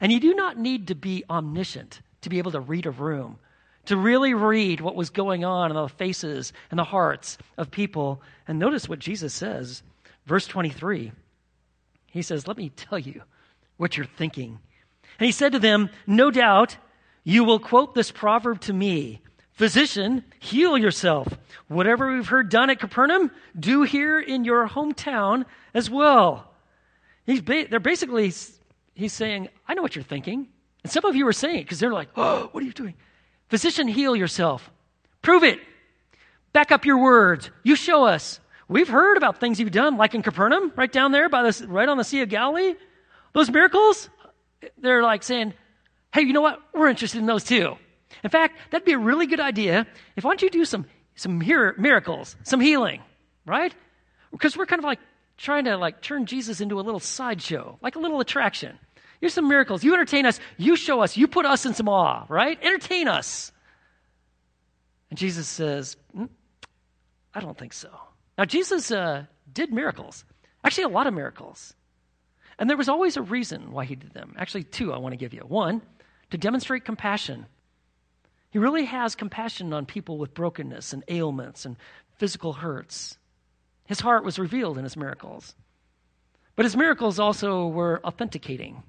[0.00, 3.38] And you do not need to be omniscient to be able to read a room
[3.86, 8.22] to really read what was going on in the faces and the hearts of people.
[8.46, 9.82] And notice what Jesus says,
[10.26, 11.12] verse 23.
[12.06, 13.22] He says, Let me tell you
[13.76, 14.58] what you're thinking.
[15.18, 16.76] And he said to them, No doubt
[17.24, 19.20] you will quote this proverb to me
[19.56, 21.28] Physician, heal yourself.
[21.68, 26.52] Whatever we've heard done at Capernaum, do here in your hometown as well.
[27.24, 28.32] He's ba- they're basically,
[28.94, 30.48] he's saying, I know what you're thinking.
[30.82, 32.94] And some of you are saying it because they're like, oh, what are you doing?
[33.48, 34.70] Physician, heal yourself.
[35.22, 35.60] Prove it.
[36.52, 37.50] Back up your words.
[37.62, 38.40] You show us.
[38.68, 41.88] We've heard about things you've done, like in Capernaum, right down there by this, right
[41.88, 42.74] on the Sea of Galilee.
[43.32, 44.08] Those miracles,
[44.78, 45.54] they're like saying,
[46.12, 46.60] hey, you know what?
[46.74, 47.76] We're interested in those too.
[48.24, 51.38] In fact, that'd be a really good idea if why don't you do some, some
[51.38, 53.02] miracles, some healing,
[53.44, 53.74] right?
[54.32, 54.98] Because we're kind of like
[55.36, 58.78] trying to like turn Jesus into a little sideshow, like a little attraction.
[59.20, 59.82] Here's some miracles.
[59.82, 60.40] You entertain us.
[60.56, 61.16] You show us.
[61.16, 62.58] You put us in some awe, right?
[62.62, 63.52] Entertain us.
[65.10, 66.28] And Jesus says, mm,
[67.34, 67.90] I don't think so.
[68.36, 70.24] Now, Jesus uh, did miracles,
[70.64, 71.74] actually, a lot of miracles.
[72.58, 74.34] And there was always a reason why he did them.
[74.38, 75.40] Actually, two I want to give you.
[75.40, 75.82] One,
[76.30, 77.46] to demonstrate compassion.
[78.50, 81.76] He really has compassion on people with brokenness and ailments and
[82.18, 83.18] physical hurts.
[83.86, 85.54] His heart was revealed in his miracles.
[86.56, 88.82] But his miracles also were authenticating.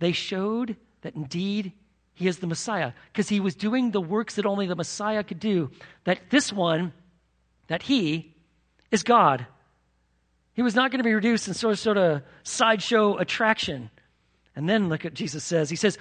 [0.00, 1.72] They showed that indeed
[2.14, 5.38] he is the Messiah because he was doing the works that only the Messiah could
[5.38, 5.70] do.
[6.04, 6.92] That this one,
[7.68, 8.34] that he
[8.90, 9.46] is God.
[10.54, 13.90] He was not going to be reduced in sort of, sort of sideshow attraction.
[14.56, 15.70] And then look at Jesus says.
[15.70, 15.96] He says,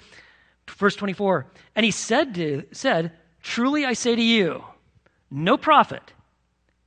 [0.67, 3.11] verse 24, and he said, to, said,
[3.41, 4.63] Truly I say to you,
[5.31, 6.13] no prophet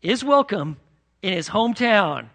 [0.02, 0.76] is welcome
[1.22, 2.28] in his hometown.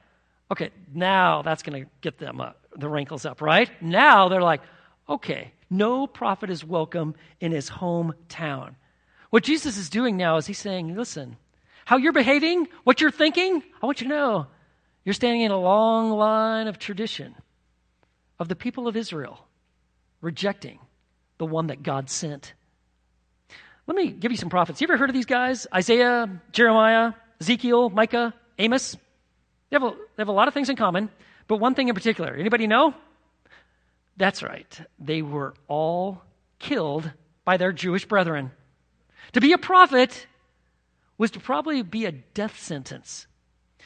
[0.51, 3.69] Okay, now that's going to get them up the wrinkles up, right?
[3.81, 4.61] Now they're like,
[5.09, 8.75] okay, no prophet is welcome in his hometown.
[9.29, 11.37] What Jesus is doing now is he's saying, listen,
[11.85, 14.47] how you're behaving, what you're thinking, I want you to know
[15.03, 17.35] you're standing in a long line of tradition
[18.39, 19.39] of the people of Israel
[20.21, 20.79] rejecting
[21.37, 22.53] the one that God sent.
[23.85, 24.81] Let me give you some prophets.
[24.81, 25.65] You ever heard of these guys?
[25.73, 28.97] Isaiah, Jeremiah, Ezekiel, Micah, Amos?
[29.69, 31.09] They have, a, they have a lot of things in common,
[31.47, 32.33] but one thing in particular.
[32.33, 32.93] Anybody know?
[34.17, 34.81] That's right.
[34.99, 36.21] They were all
[36.59, 37.11] killed
[37.45, 38.51] by their Jewish brethren.
[39.33, 40.27] To be a prophet
[41.17, 43.27] was to probably be a death sentence.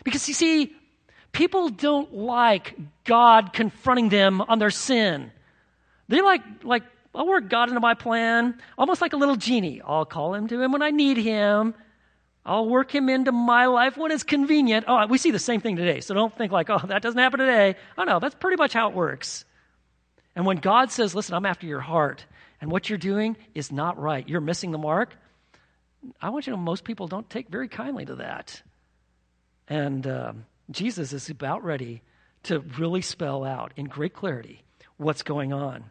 [0.04, 0.74] Because you see,
[1.32, 5.32] people don't like God confronting them on their sin.
[6.08, 6.84] They like, like,
[7.14, 9.82] oh, I'll work God into my plan, almost like a little genie.
[9.86, 11.74] I'll call him to him when I need him.
[12.46, 14.86] I'll work him into my life when it's convenient.
[14.88, 16.02] Oh, we see the same thing today.
[16.02, 17.76] So don't think like, oh, that doesn't happen today.
[17.98, 19.46] Oh, no, that's pretty much how it works.
[20.36, 22.26] And when God says, listen, I'm after your heart,
[22.60, 25.16] and what you're doing is not right, you're missing the mark,
[26.20, 28.62] I want you to know most people don't take very kindly to that.
[29.68, 30.34] And uh,
[30.72, 32.02] Jesus is about ready
[32.44, 34.64] to really spell out in great clarity
[34.98, 35.86] what's going on.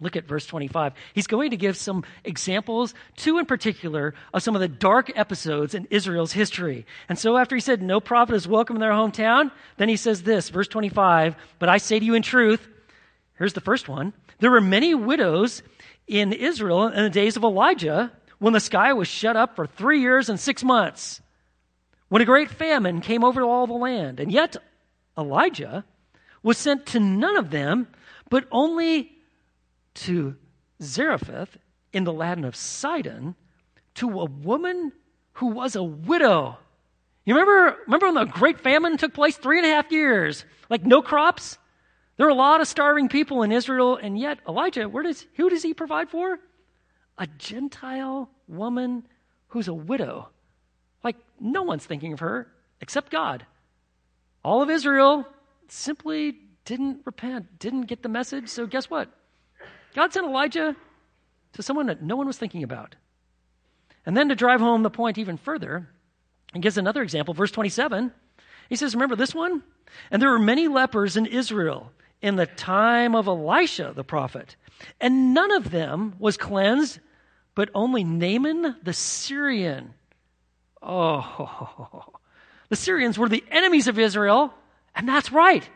[0.00, 0.94] Look at verse 25.
[1.14, 5.74] He's going to give some examples, two in particular, of some of the dark episodes
[5.74, 6.86] in Israel's history.
[7.08, 10.22] And so, after he said, No prophet is welcome in their hometown, then he says
[10.22, 12.66] this, verse 25, But I say to you in truth,
[13.38, 15.62] here's the first one there were many widows
[16.08, 20.00] in Israel in the days of Elijah when the sky was shut up for three
[20.00, 21.20] years and six months,
[22.08, 24.18] when a great famine came over all the land.
[24.18, 24.56] And yet,
[25.16, 25.84] Elijah
[26.42, 27.86] was sent to none of them,
[28.30, 29.12] but only
[29.94, 30.36] to
[30.82, 31.56] Zarephath
[31.92, 33.34] in the land of Sidon
[33.96, 34.92] to a woman
[35.34, 36.58] who was a widow.
[37.24, 39.36] You remember, remember when the great famine took place?
[39.36, 40.44] Three and a half years.
[40.68, 41.58] Like no crops?
[42.16, 45.48] There were a lot of starving people in Israel, and yet Elijah, where does, who
[45.48, 46.38] does he provide for?
[47.18, 49.06] a Gentile woman
[49.48, 50.28] who's a widow.
[51.04, 52.48] Like, no one's thinking of her
[52.80, 53.46] except God.
[54.44, 55.26] All of Israel
[55.68, 58.48] simply didn't repent, didn't get the message.
[58.48, 59.08] So, guess what?
[59.94, 60.76] God sent Elijah
[61.54, 62.96] to someone that no one was thinking about.
[64.04, 65.88] And then to drive home the point even further,
[66.52, 68.12] he gives another example, verse 27.
[68.68, 69.62] He says, Remember this one?
[70.10, 74.56] And there were many lepers in Israel in the time of Elisha the prophet.
[75.00, 76.98] And none of them was cleansed,
[77.54, 79.94] but only Naaman the Syrian.
[80.82, 82.04] Oh,
[82.68, 84.52] the Syrians were the enemies of Israel,
[84.94, 85.68] and that's right.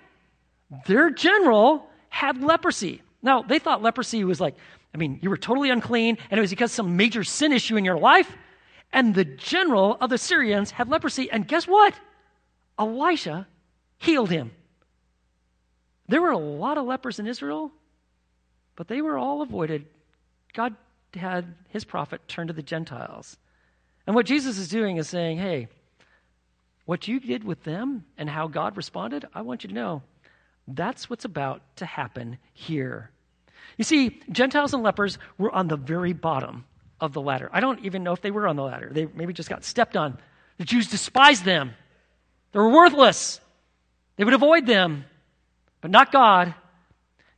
[0.86, 3.02] Their general had leprosy.
[3.22, 4.56] Now, they thought leprosy was like,
[4.94, 7.84] I mean, you were totally unclean, and it was because some major sin issue in
[7.84, 8.30] your life.
[8.92, 11.94] And the general of the Syrians had leprosy, and guess what?
[12.78, 13.46] Elisha
[13.98, 14.52] healed him.
[16.08, 17.72] There were a lot of lepers in Israel,
[18.76, 19.86] but they were all avoided.
[20.52, 20.76] God
[21.14, 23.36] had his prophet turn to the Gentiles.
[24.06, 25.68] And what Jesus is doing is saying, hey,
[26.84, 30.02] what you did with them and how God responded, I want you to know
[30.68, 33.10] that's what's about to happen here.
[33.76, 36.64] You see, Gentiles and lepers were on the very bottom
[37.00, 37.50] of the ladder.
[37.52, 38.88] I don't even know if they were on the ladder.
[38.90, 40.18] They maybe just got stepped on.
[40.58, 41.72] The Jews despised them,
[42.52, 43.40] they were worthless.
[44.16, 45.04] They would avoid them,
[45.82, 46.54] but not God.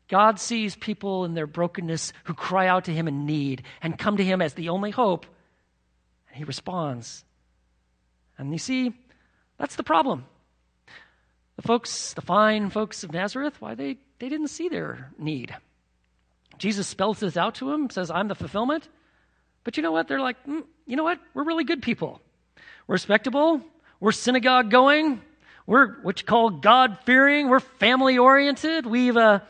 [0.08, 4.16] God sees people in their brokenness who cry out to Him in need and come
[4.16, 5.26] to Him as the only hope,
[6.28, 7.24] and He responds.
[8.38, 8.94] And you see,
[9.58, 10.24] that's the problem.
[11.58, 15.52] The folks, the fine folks of Nazareth, why they, they didn't see their need.
[16.56, 18.88] Jesus spells this out to them, says, I'm the fulfillment.
[19.64, 20.06] But you know what?
[20.06, 21.18] They're like, mm, you know what?
[21.34, 22.20] We're really good people.
[22.86, 23.60] We're respectable.
[23.98, 25.20] We're synagogue going.
[25.66, 27.48] We're what you call God fearing.
[27.48, 28.86] We're family oriented.
[28.86, 29.40] We've, uh,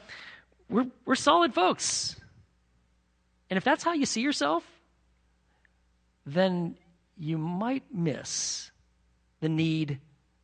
[0.71, 2.19] we're, we're solid folks.
[3.51, 4.65] And if that's how you see yourself,
[6.25, 6.75] then
[7.19, 8.71] you might miss
[9.41, 9.99] the need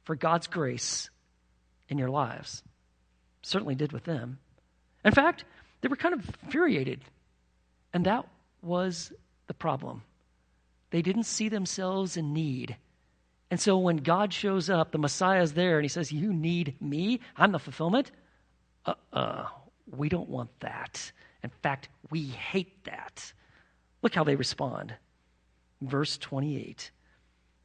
[0.04, 1.08] for God's grace
[1.95, 2.62] in your lives.
[3.42, 4.38] Certainly did with them.
[5.05, 5.45] In fact,
[5.80, 7.01] they were kind of infuriated.
[7.92, 8.26] And that
[8.62, 9.12] was
[9.47, 10.03] the problem.
[10.90, 12.76] They didn't see themselves in need.
[13.51, 16.74] And so when God shows up, the Messiah is there, and he says, You need
[16.80, 17.20] me?
[17.36, 18.11] I'm the fulfillment?
[18.84, 19.47] Uh uh
[19.97, 21.12] we don't want that.
[21.42, 23.32] In fact, we hate that.
[24.03, 24.95] Look how they respond.
[25.82, 26.90] Verse 28.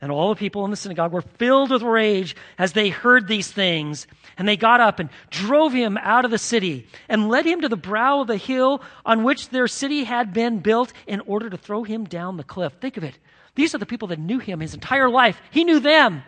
[0.01, 3.51] And all the people in the synagogue were filled with rage as they heard these
[3.51, 4.07] things.
[4.37, 7.69] And they got up and drove him out of the city and led him to
[7.69, 11.57] the brow of the hill on which their city had been built in order to
[11.57, 12.73] throw him down the cliff.
[12.79, 13.17] Think of it.
[13.55, 15.41] These are the people that knew him his entire life.
[15.51, 16.23] He knew them.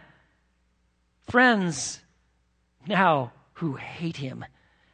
[1.30, 2.02] Friends
[2.86, 4.44] now who hate him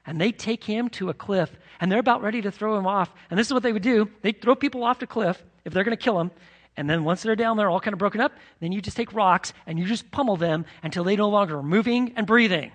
[0.06, 3.12] and they take him to a cliff and they're about ready to throw him off.
[3.32, 5.84] And this is what they would do they throw people off the cliff if they're
[5.84, 6.30] going to kill him.
[6.78, 9.12] And then once they're down there, all kind of broken up, then you just take
[9.14, 12.72] rocks and you just pummel them until they no longer are moving and breathing.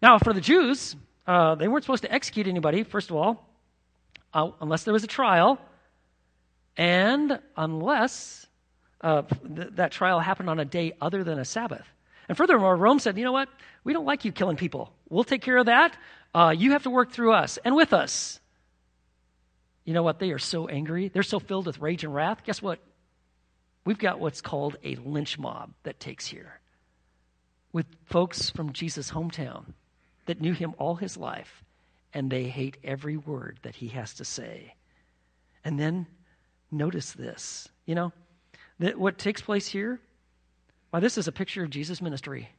[0.00, 0.94] Now, for the Jews,
[1.26, 3.48] uh, they weren't supposed to execute anybody, first of all,
[4.32, 5.58] uh, unless there was a trial,
[6.76, 8.46] and unless
[9.00, 11.86] uh, th- that trial happened on a day other than a Sabbath.
[12.28, 13.48] And furthermore, Rome said, you know what?
[13.84, 14.92] We don't like you killing people.
[15.08, 15.96] We'll take care of that.
[16.34, 18.40] Uh, you have to work through us and with us.
[19.84, 20.18] You know what?
[20.20, 21.08] They are so angry.
[21.08, 22.44] They're so filled with rage and wrath.
[22.44, 22.78] Guess what?
[23.84, 26.60] We've got what's called a lynch mob that takes here
[27.72, 29.74] with folks from Jesus' hometown
[30.26, 31.64] that knew him all his life,
[32.14, 34.74] and they hate every word that he has to say.
[35.64, 36.06] And then
[36.70, 37.68] notice this.
[37.86, 38.12] You know,
[38.78, 39.98] that what takes place here,
[40.90, 42.50] why, this is a picture of Jesus' ministry.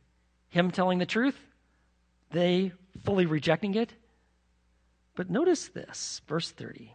[0.50, 1.40] Him telling the truth,
[2.32, 3.94] they fully rejecting it.
[5.16, 6.94] But notice this, verse 30.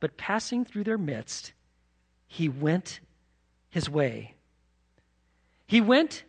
[0.00, 1.52] But passing through their midst,
[2.26, 3.00] he went
[3.70, 4.34] his way.
[5.66, 6.24] He went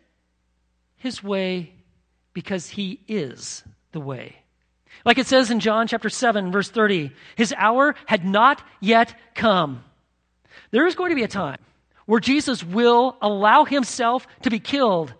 [0.96, 1.72] his way
[2.32, 4.36] because he is the way.
[5.04, 9.82] Like it says in John chapter 7, verse 30, his hour had not yet come.
[10.70, 11.58] There is going to be a time
[12.06, 15.12] where Jesus will allow himself to be killed,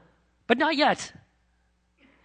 [0.47, 1.13] but not yet.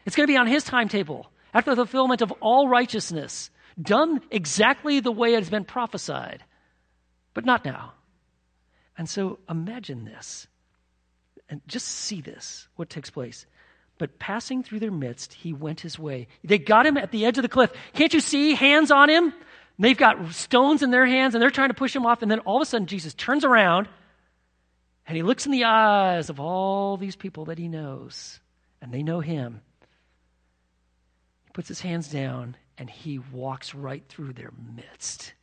[0.05, 3.49] It's going to be on his timetable after the fulfillment of all righteousness,
[3.81, 6.43] done exactly the way it has been prophesied,
[7.33, 7.93] but not now.
[8.97, 10.47] And so imagine this
[11.49, 13.45] and just see this, what takes place.
[13.97, 16.27] But passing through their midst, he went his way.
[16.43, 17.71] They got him at the edge of the cliff.
[17.93, 19.33] Can't you see hands on him?
[19.79, 22.21] They've got stones in their hands and they're trying to push him off.
[22.21, 23.87] And then all of a sudden, Jesus turns around
[25.07, 28.41] and he looks in the eyes of all these people that he knows,
[28.81, 29.61] and they know him.
[31.45, 35.33] He puts his hands down and he walks right through their midst.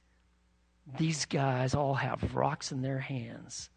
[0.99, 3.71] These guys all have rocks in their hands.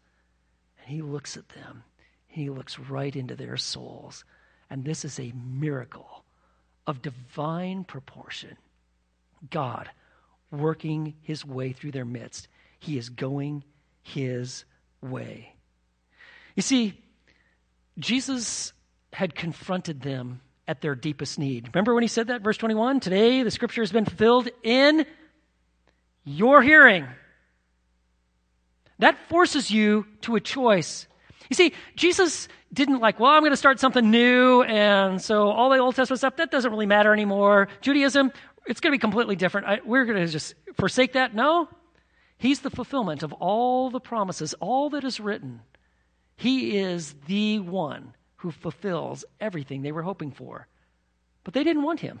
[0.80, 1.84] And he looks at them.
[2.26, 4.24] He looks right into their souls.
[4.70, 6.24] And this is a miracle
[6.86, 8.56] of divine proportion.
[9.50, 9.88] God
[10.50, 12.48] working his way through their midst.
[12.78, 13.64] He is going
[14.02, 14.64] his
[15.00, 15.54] way.
[16.54, 17.00] You see,
[17.98, 18.72] Jesus
[19.12, 21.70] had confronted them at their deepest need.
[21.72, 23.00] Remember when he said that, verse 21?
[23.00, 25.06] Today the scripture has been fulfilled in
[26.28, 27.06] your hearing.
[28.98, 31.06] That forces you to a choice.
[31.48, 35.70] You see, Jesus didn't like, well, I'm going to start something new, and so all
[35.70, 37.68] the Old Testament stuff, that doesn't really matter anymore.
[37.80, 38.32] Judaism,
[38.66, 39.66] it's going to be completely different.
[39.66, 41.34] I, we're going to just forsake that.
[41.34, 41.68] No.
[42.36, 45.60] He's the fulfillment of all the promises, all that is written.
[46.36, 50.68] He is the one who fulfills everything they were hoping for.
[51.42, 52.20] But they didn't want him.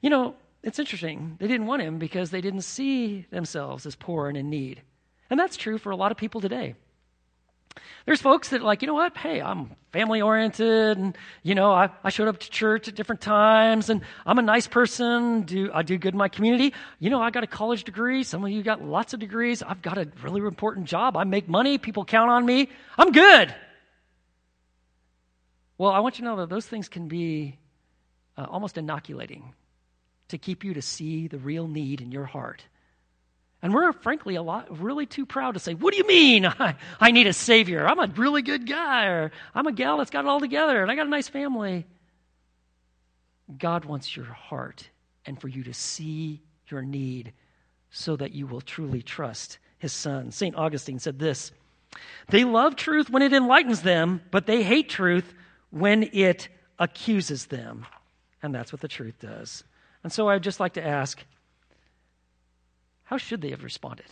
[0.00, 1.36] You know, it's interesting.
[1.38, 4.82] They didn't want him because they didn't see themselves as poor and in need.
[5.30, 6.74] And that's true for a lot of people today.
[8.06, 9.16] There's folks that like, you know what?
[9.16, 13.20] Hey, I'm family oriented and, you know, I, I showed up to church at different
[13.20, 15.42] times and I'm a nice person.
[15.42, 16.74] Do, I do good in my community.
[16.98, 18.24] You know, I got a college degree.
[18.24, 19.62] Some of you got lots of degrees.
[19.62, 21.16] I've got a really important job.
[21.16, 21.78] I make money.
[21.78, 22.68] People count on me.
[22.96, 23.54] I'm good.
[25.76, 27.58] Well, I want you to know that those things can be
[28.36, 29.54] uh, almost inoculating
[30.28, 32.62] to keep you to see the real need in your heart.
[33.60, 36.76] And we're frankly a lot really too proud to say, What do you mean I,
[37.00, 37.86] I need a savior?
[37.86, 40.90] I'm a really good guy, or I'm a gal that's got it all together, and
[40.90, 41.86] I got a nice family.
[43.56, 44.88] God wants your heart
[45.24, 47.32] and for you to see your need
[47.90, 50.30] so that you will truly trust his son.
[50.30, 50.54] St.
[50.54, 51.50] Augustine said this
[52.28, 55.34] They love truth when it enlightens them, but they hate truth
[55.70, 56.48] when it
[56.78, 57.86] accuses them.
[58.42, 59.64] And that's what the truth does.
[60.02, 61.22] And so I'd just like to ask
[63.04, 64.06] how should they have responded?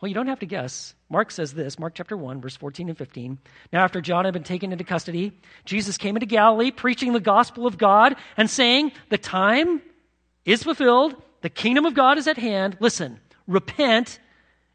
[0.00, 0.94] Well, you don't have to guess.
[1.08, 3.38] Mark says this Mark chapter 1, verse 14 and 15.
[3.72, 5.32] Now, after John had been taken into custody,
[5.64, 9.80] Jesus came into Galilee preaching the gospel of God and saying, The time
[10.44, 12.76] is fulfilled, the kingdom of God is at hand.
[12.80, 14.18] Listen, repent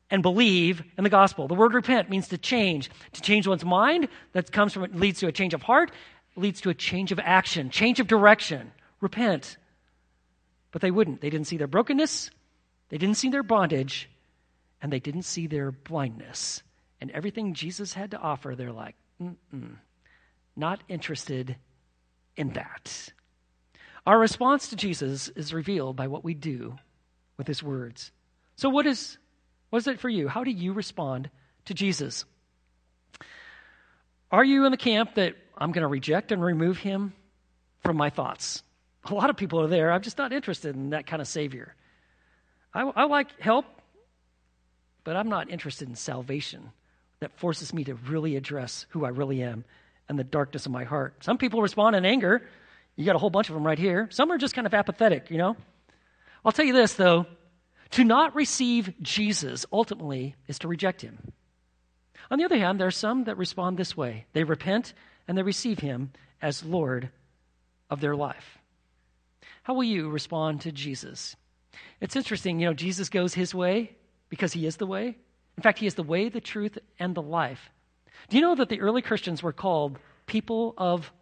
[0.09, 1.47] and believe in the gospel.
[1.47, 4.07] The word repent means to change, to change one's mind.
[4.33, 5.91] That comes from leads to a change of heart,
[6.35, 8.71] leads to a change of action, change of direction.
[8.99, 9.57] Repent.
[10.71, 11.21] But they wouldn't.
[11.21, 12.31] They didn't see their brokenness,
[12.89, 14.09] they didn't see their bondage,
[14.81, 16.63] and they didn't see their blindness.
[17.01, 19.75] And everything Jesus had to offer, they're like, Mm-mm,
[20.55, 21.55] not interested
[22.35, 23.11] in that.
[24.05, 26.77] Our response to Jesus is revealed by what we do
[27.37, 28.11] with his words.
[28.55, 29.17] So, what is,
[29.69, 30.27] what is it for you?
[30.27, 31.29] How do you respond
[31.65, 32.25] to Jesus?
[34.31, 37.13] Are you in the camp that I'm going to reject and remove him
[37.81, 38.63] from my thoughts?
[39.05, 39.91] A lot of people are there.
[39.91, 41.73] I'm just not interested in that kind of Savior.
[42.73, 43.65] I, I like help,
[45.03, 46.71] but I'm not interested in salvation
[47.19, 49.63] that forces me to really address who I really am
[50.07, 51.23] and the darkness of my heart.
[51.23, 52.41] Some people respond in anger.
[52.95, 54.07] You got a whole bunch of them right here.
[54.11, 55.55] Some are just kind of apathetic, you know.
[56.43, 57.25] I'll tell you this, though
[57.91, 61.31] To not receive Jesus ultimately is to reject him.
[62.29, 64.93] On the other hand, there are some that respond this way they repent
[65.27, 67.09] and they receive him as Lord
[67.89, 68.58] of their life.
[69.69, 71.35] How will you respond to Jesus?
[72.01, 73.95] It's interesting, you know, Jesus goes his way
[74.27, 75.15] because he is the way.
[75.57, 77.69] In fact, he is the way, the truth, and the life.
[78.29, 81.13] Do you know that the early Christians were called people of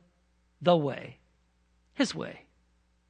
[0.61, 1.17] the way?
[1.95, 2.39] His way.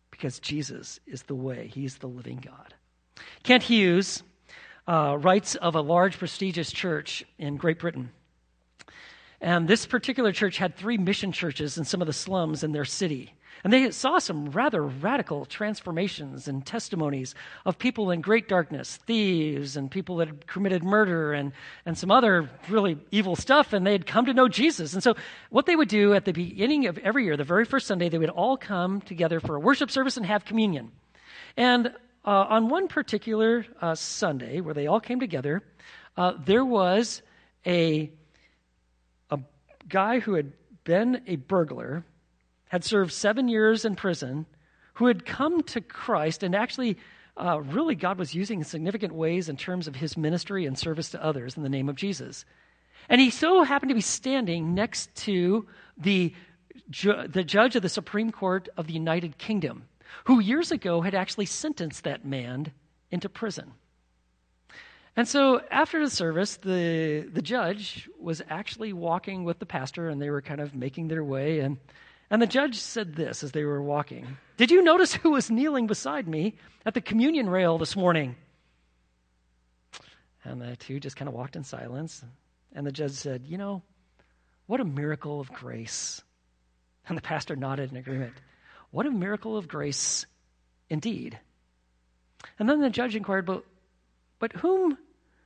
[0.10, 2.74] Because Jesus is the way, he's the living God.
[3.44, 4.24] Kent Hughes
[4.88, 8.10] uh, writes of a large, prestigious church in Great Britain.
[9.40, 12.86] And this particular church had three mission churches in some of the slums in their
[12.86, 13.36] city.
[13.64, 17.36] And they saw some rather radical transformations and testimonies
[17.66, 21.52] of people in great darkness, thieves, and people that had committed murder and,
[21.86, 24.94] and some other really evil stuff, and they had come to know Jesus.
[24.94, 25.16] And so,
[25.50, 28.18] what they would do at the beginning of every year, the very first Sunday, they
[28.18, 30.92] would all come together for a worship service and have communion.
[31.56, 31.88] And
[32.26, 35.64] uh, on one particular uh, Sunday, where they all came together,
[36.18, 37.22] uh, there was
[37.66, 38.12] a,
[39.32, 39.40] a
[39.88, 40.52] guy who had
[40.84, 42.04] been a burglar
[42.70, 44.46] had served seven years in prison,
[44.96, 46.98] who had come to Christ, and actually,
[47.38, 51.10] uh, really, God was using in significant ways in terms of his ministry and service
[51.12, 52.46] to others in the name of Jesus.
[53.10, 56.34] And he so happened to be standing next to the,
[56.90, 59.84] ju- the judge of the Supreme Court of the United Kingdom,
[60.26, 62.72] who years ago had actually sentenced that man
[63.12, 63.72] into prison.
[65.16, 70.22] And so after the service, the, the judge was actually walking with the pastor, and
[70.22, 71.60] they were kind of making their way.
[71.60, 71.78] And
[72.30, 75.88] and the judge said this as they were walking Did you notice who was kneeling
[75.88, 76.56] beside me
[76.86, 78.36] at the communion rail this morning?
[80.44, 82.24] And the two just kind of walked in silence.
[82.74, 83.82] And the judge said, You know,
[84.66, 86.22] what a miracle of grace.
[87.08, 88.34] And the pastor nodded in agreement.
[88.92, 90.26] What a miracle of grace
[90.90, 91.38] indeed.
[92.60, 93.64] And then the judge inquired, But,
[94.40, 94.98] but whom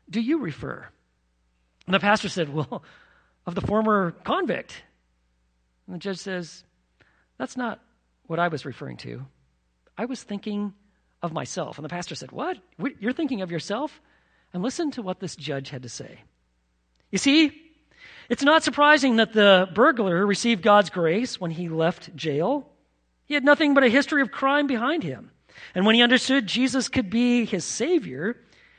[0.09, 0.87] do you refer?
[1.85, 2.83] And the pastor said, Well,
[3.45, 4.83] of the former convict.
[5.87, 6.63] And the judge says,
[7.41, 7.79] that's not
[8.27, 9.25] what I was referring to.
[9.97, 10.75] I was thinking
[11.23, 11.79] of myself.
[11.79, 12.59] And the pastor said, What?
[12.99, 13.99] You're thinking of yourself?
[14.53, 16.21] And listen to what this judge had to say.
[17.09, 17.51] You see,
[18.29, 22.69] it's not surprising that the burglar received God's grace when he left jail.
[23.25, 25.31] He had nothing but a history of crime behind him.
[25.73, 28.37] And when he understood Jesus could be his Savior,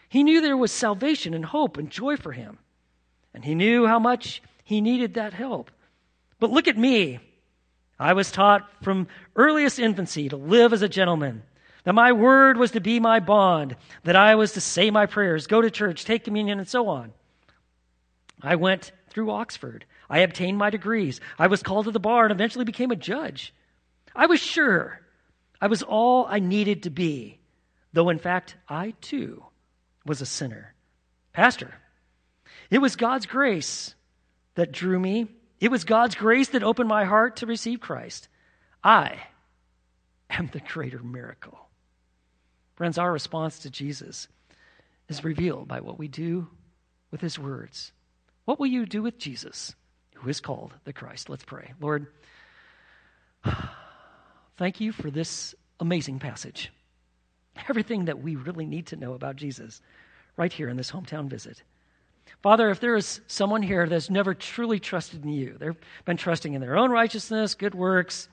[0.08, 2.58] he knew there was salvation and hope and joy for him.
[3.34, 5.72] And he knew how much he needed that help.
[6.38, 7.18] But look at me.
[8.02, 11.44] I was taught from earliest infancy to live as a gentleman,
[11.84, 15.46] that my word was to be my bond, that I was to say my prayers,
[15.46, 17.12] go to church, take communion, and so on.
[18.42, 19.84] I went through Oxford.
[20.10, 21.20] I obtained my degrees.
[21.38, 23.54] I was called to the bar and eventually became a judge.
[24.16, 25.00] I was sure
[25.60, 27.38] I was all I needed to be,
[27.92, 29.44] though in fact I too
[30.04, 30.74] was a sinner.
[31.32, 31.72] Pastor,
[32.68, 33.94] it was God's grace
[34.56, 35.28] that drew me
[35.62, 38.26] it was God's grace that opened my heart to receive Christ.
[38.82, 39.20] I
[40.28, 41.56] am the greater miracle.
[42.74, 44.26] Friends, our response to Jesus
[45.08, 46.48] is revealed by what we do
[47.12, 47.92] with his words.
[48.44, 49.72] What will you do with Jesus,
[50.14, 51.28] who is called the Christ?
[51.28, 51.74] Let's pray.
[51.80, 52.08] Lord,
[54.56, 56.72] thank you for this amazing passage.
[57.68, 59.80] Everything that we really need to know about Jesus
[60.36, 61.62] right here in this hometown visit.
[62.42, 66.54] Father, if there is someone here that's never truly trusted in you, they've been trusting
[66.54, 68.28] in their own righteousness, good works,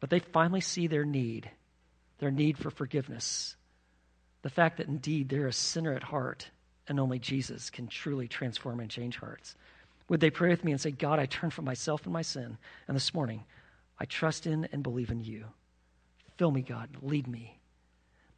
[0.00, 1.50] but they finally see their need,
[2.18, 3.56] their need for forgiveness,
[4.42, 6.50] the fact that indeed they're a sinner at heart
[6.86, 9.54] and only Jesus can truly transform and change hearts.
[10.08, 12.56] Would they pray with me and say, God, I turn from myself and my sin,
[12.86, 13.44] and this morning
[13.98, 15.44] I trust in and believe in you.
[16.36, 17.58] Fill me, God, lead me.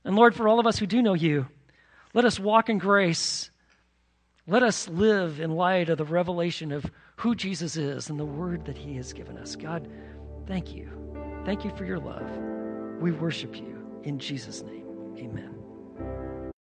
[0.05, 1.47] And Lord, for all of us who do know you,
[2.15, 3.51] let us walk in grace.
[4.47, 6.85] Let us live in light of the revelation of
[7.17, 9.55] who Jesus is and the word that he has given us.
[9.55, 9.89] God,
[10.47, 10.89] thank you.
[11.45, 12.29] Thank you for your love.
[13.01, 14.87] We worship you in Jesus' name.
[15.19, 15.60] Amen.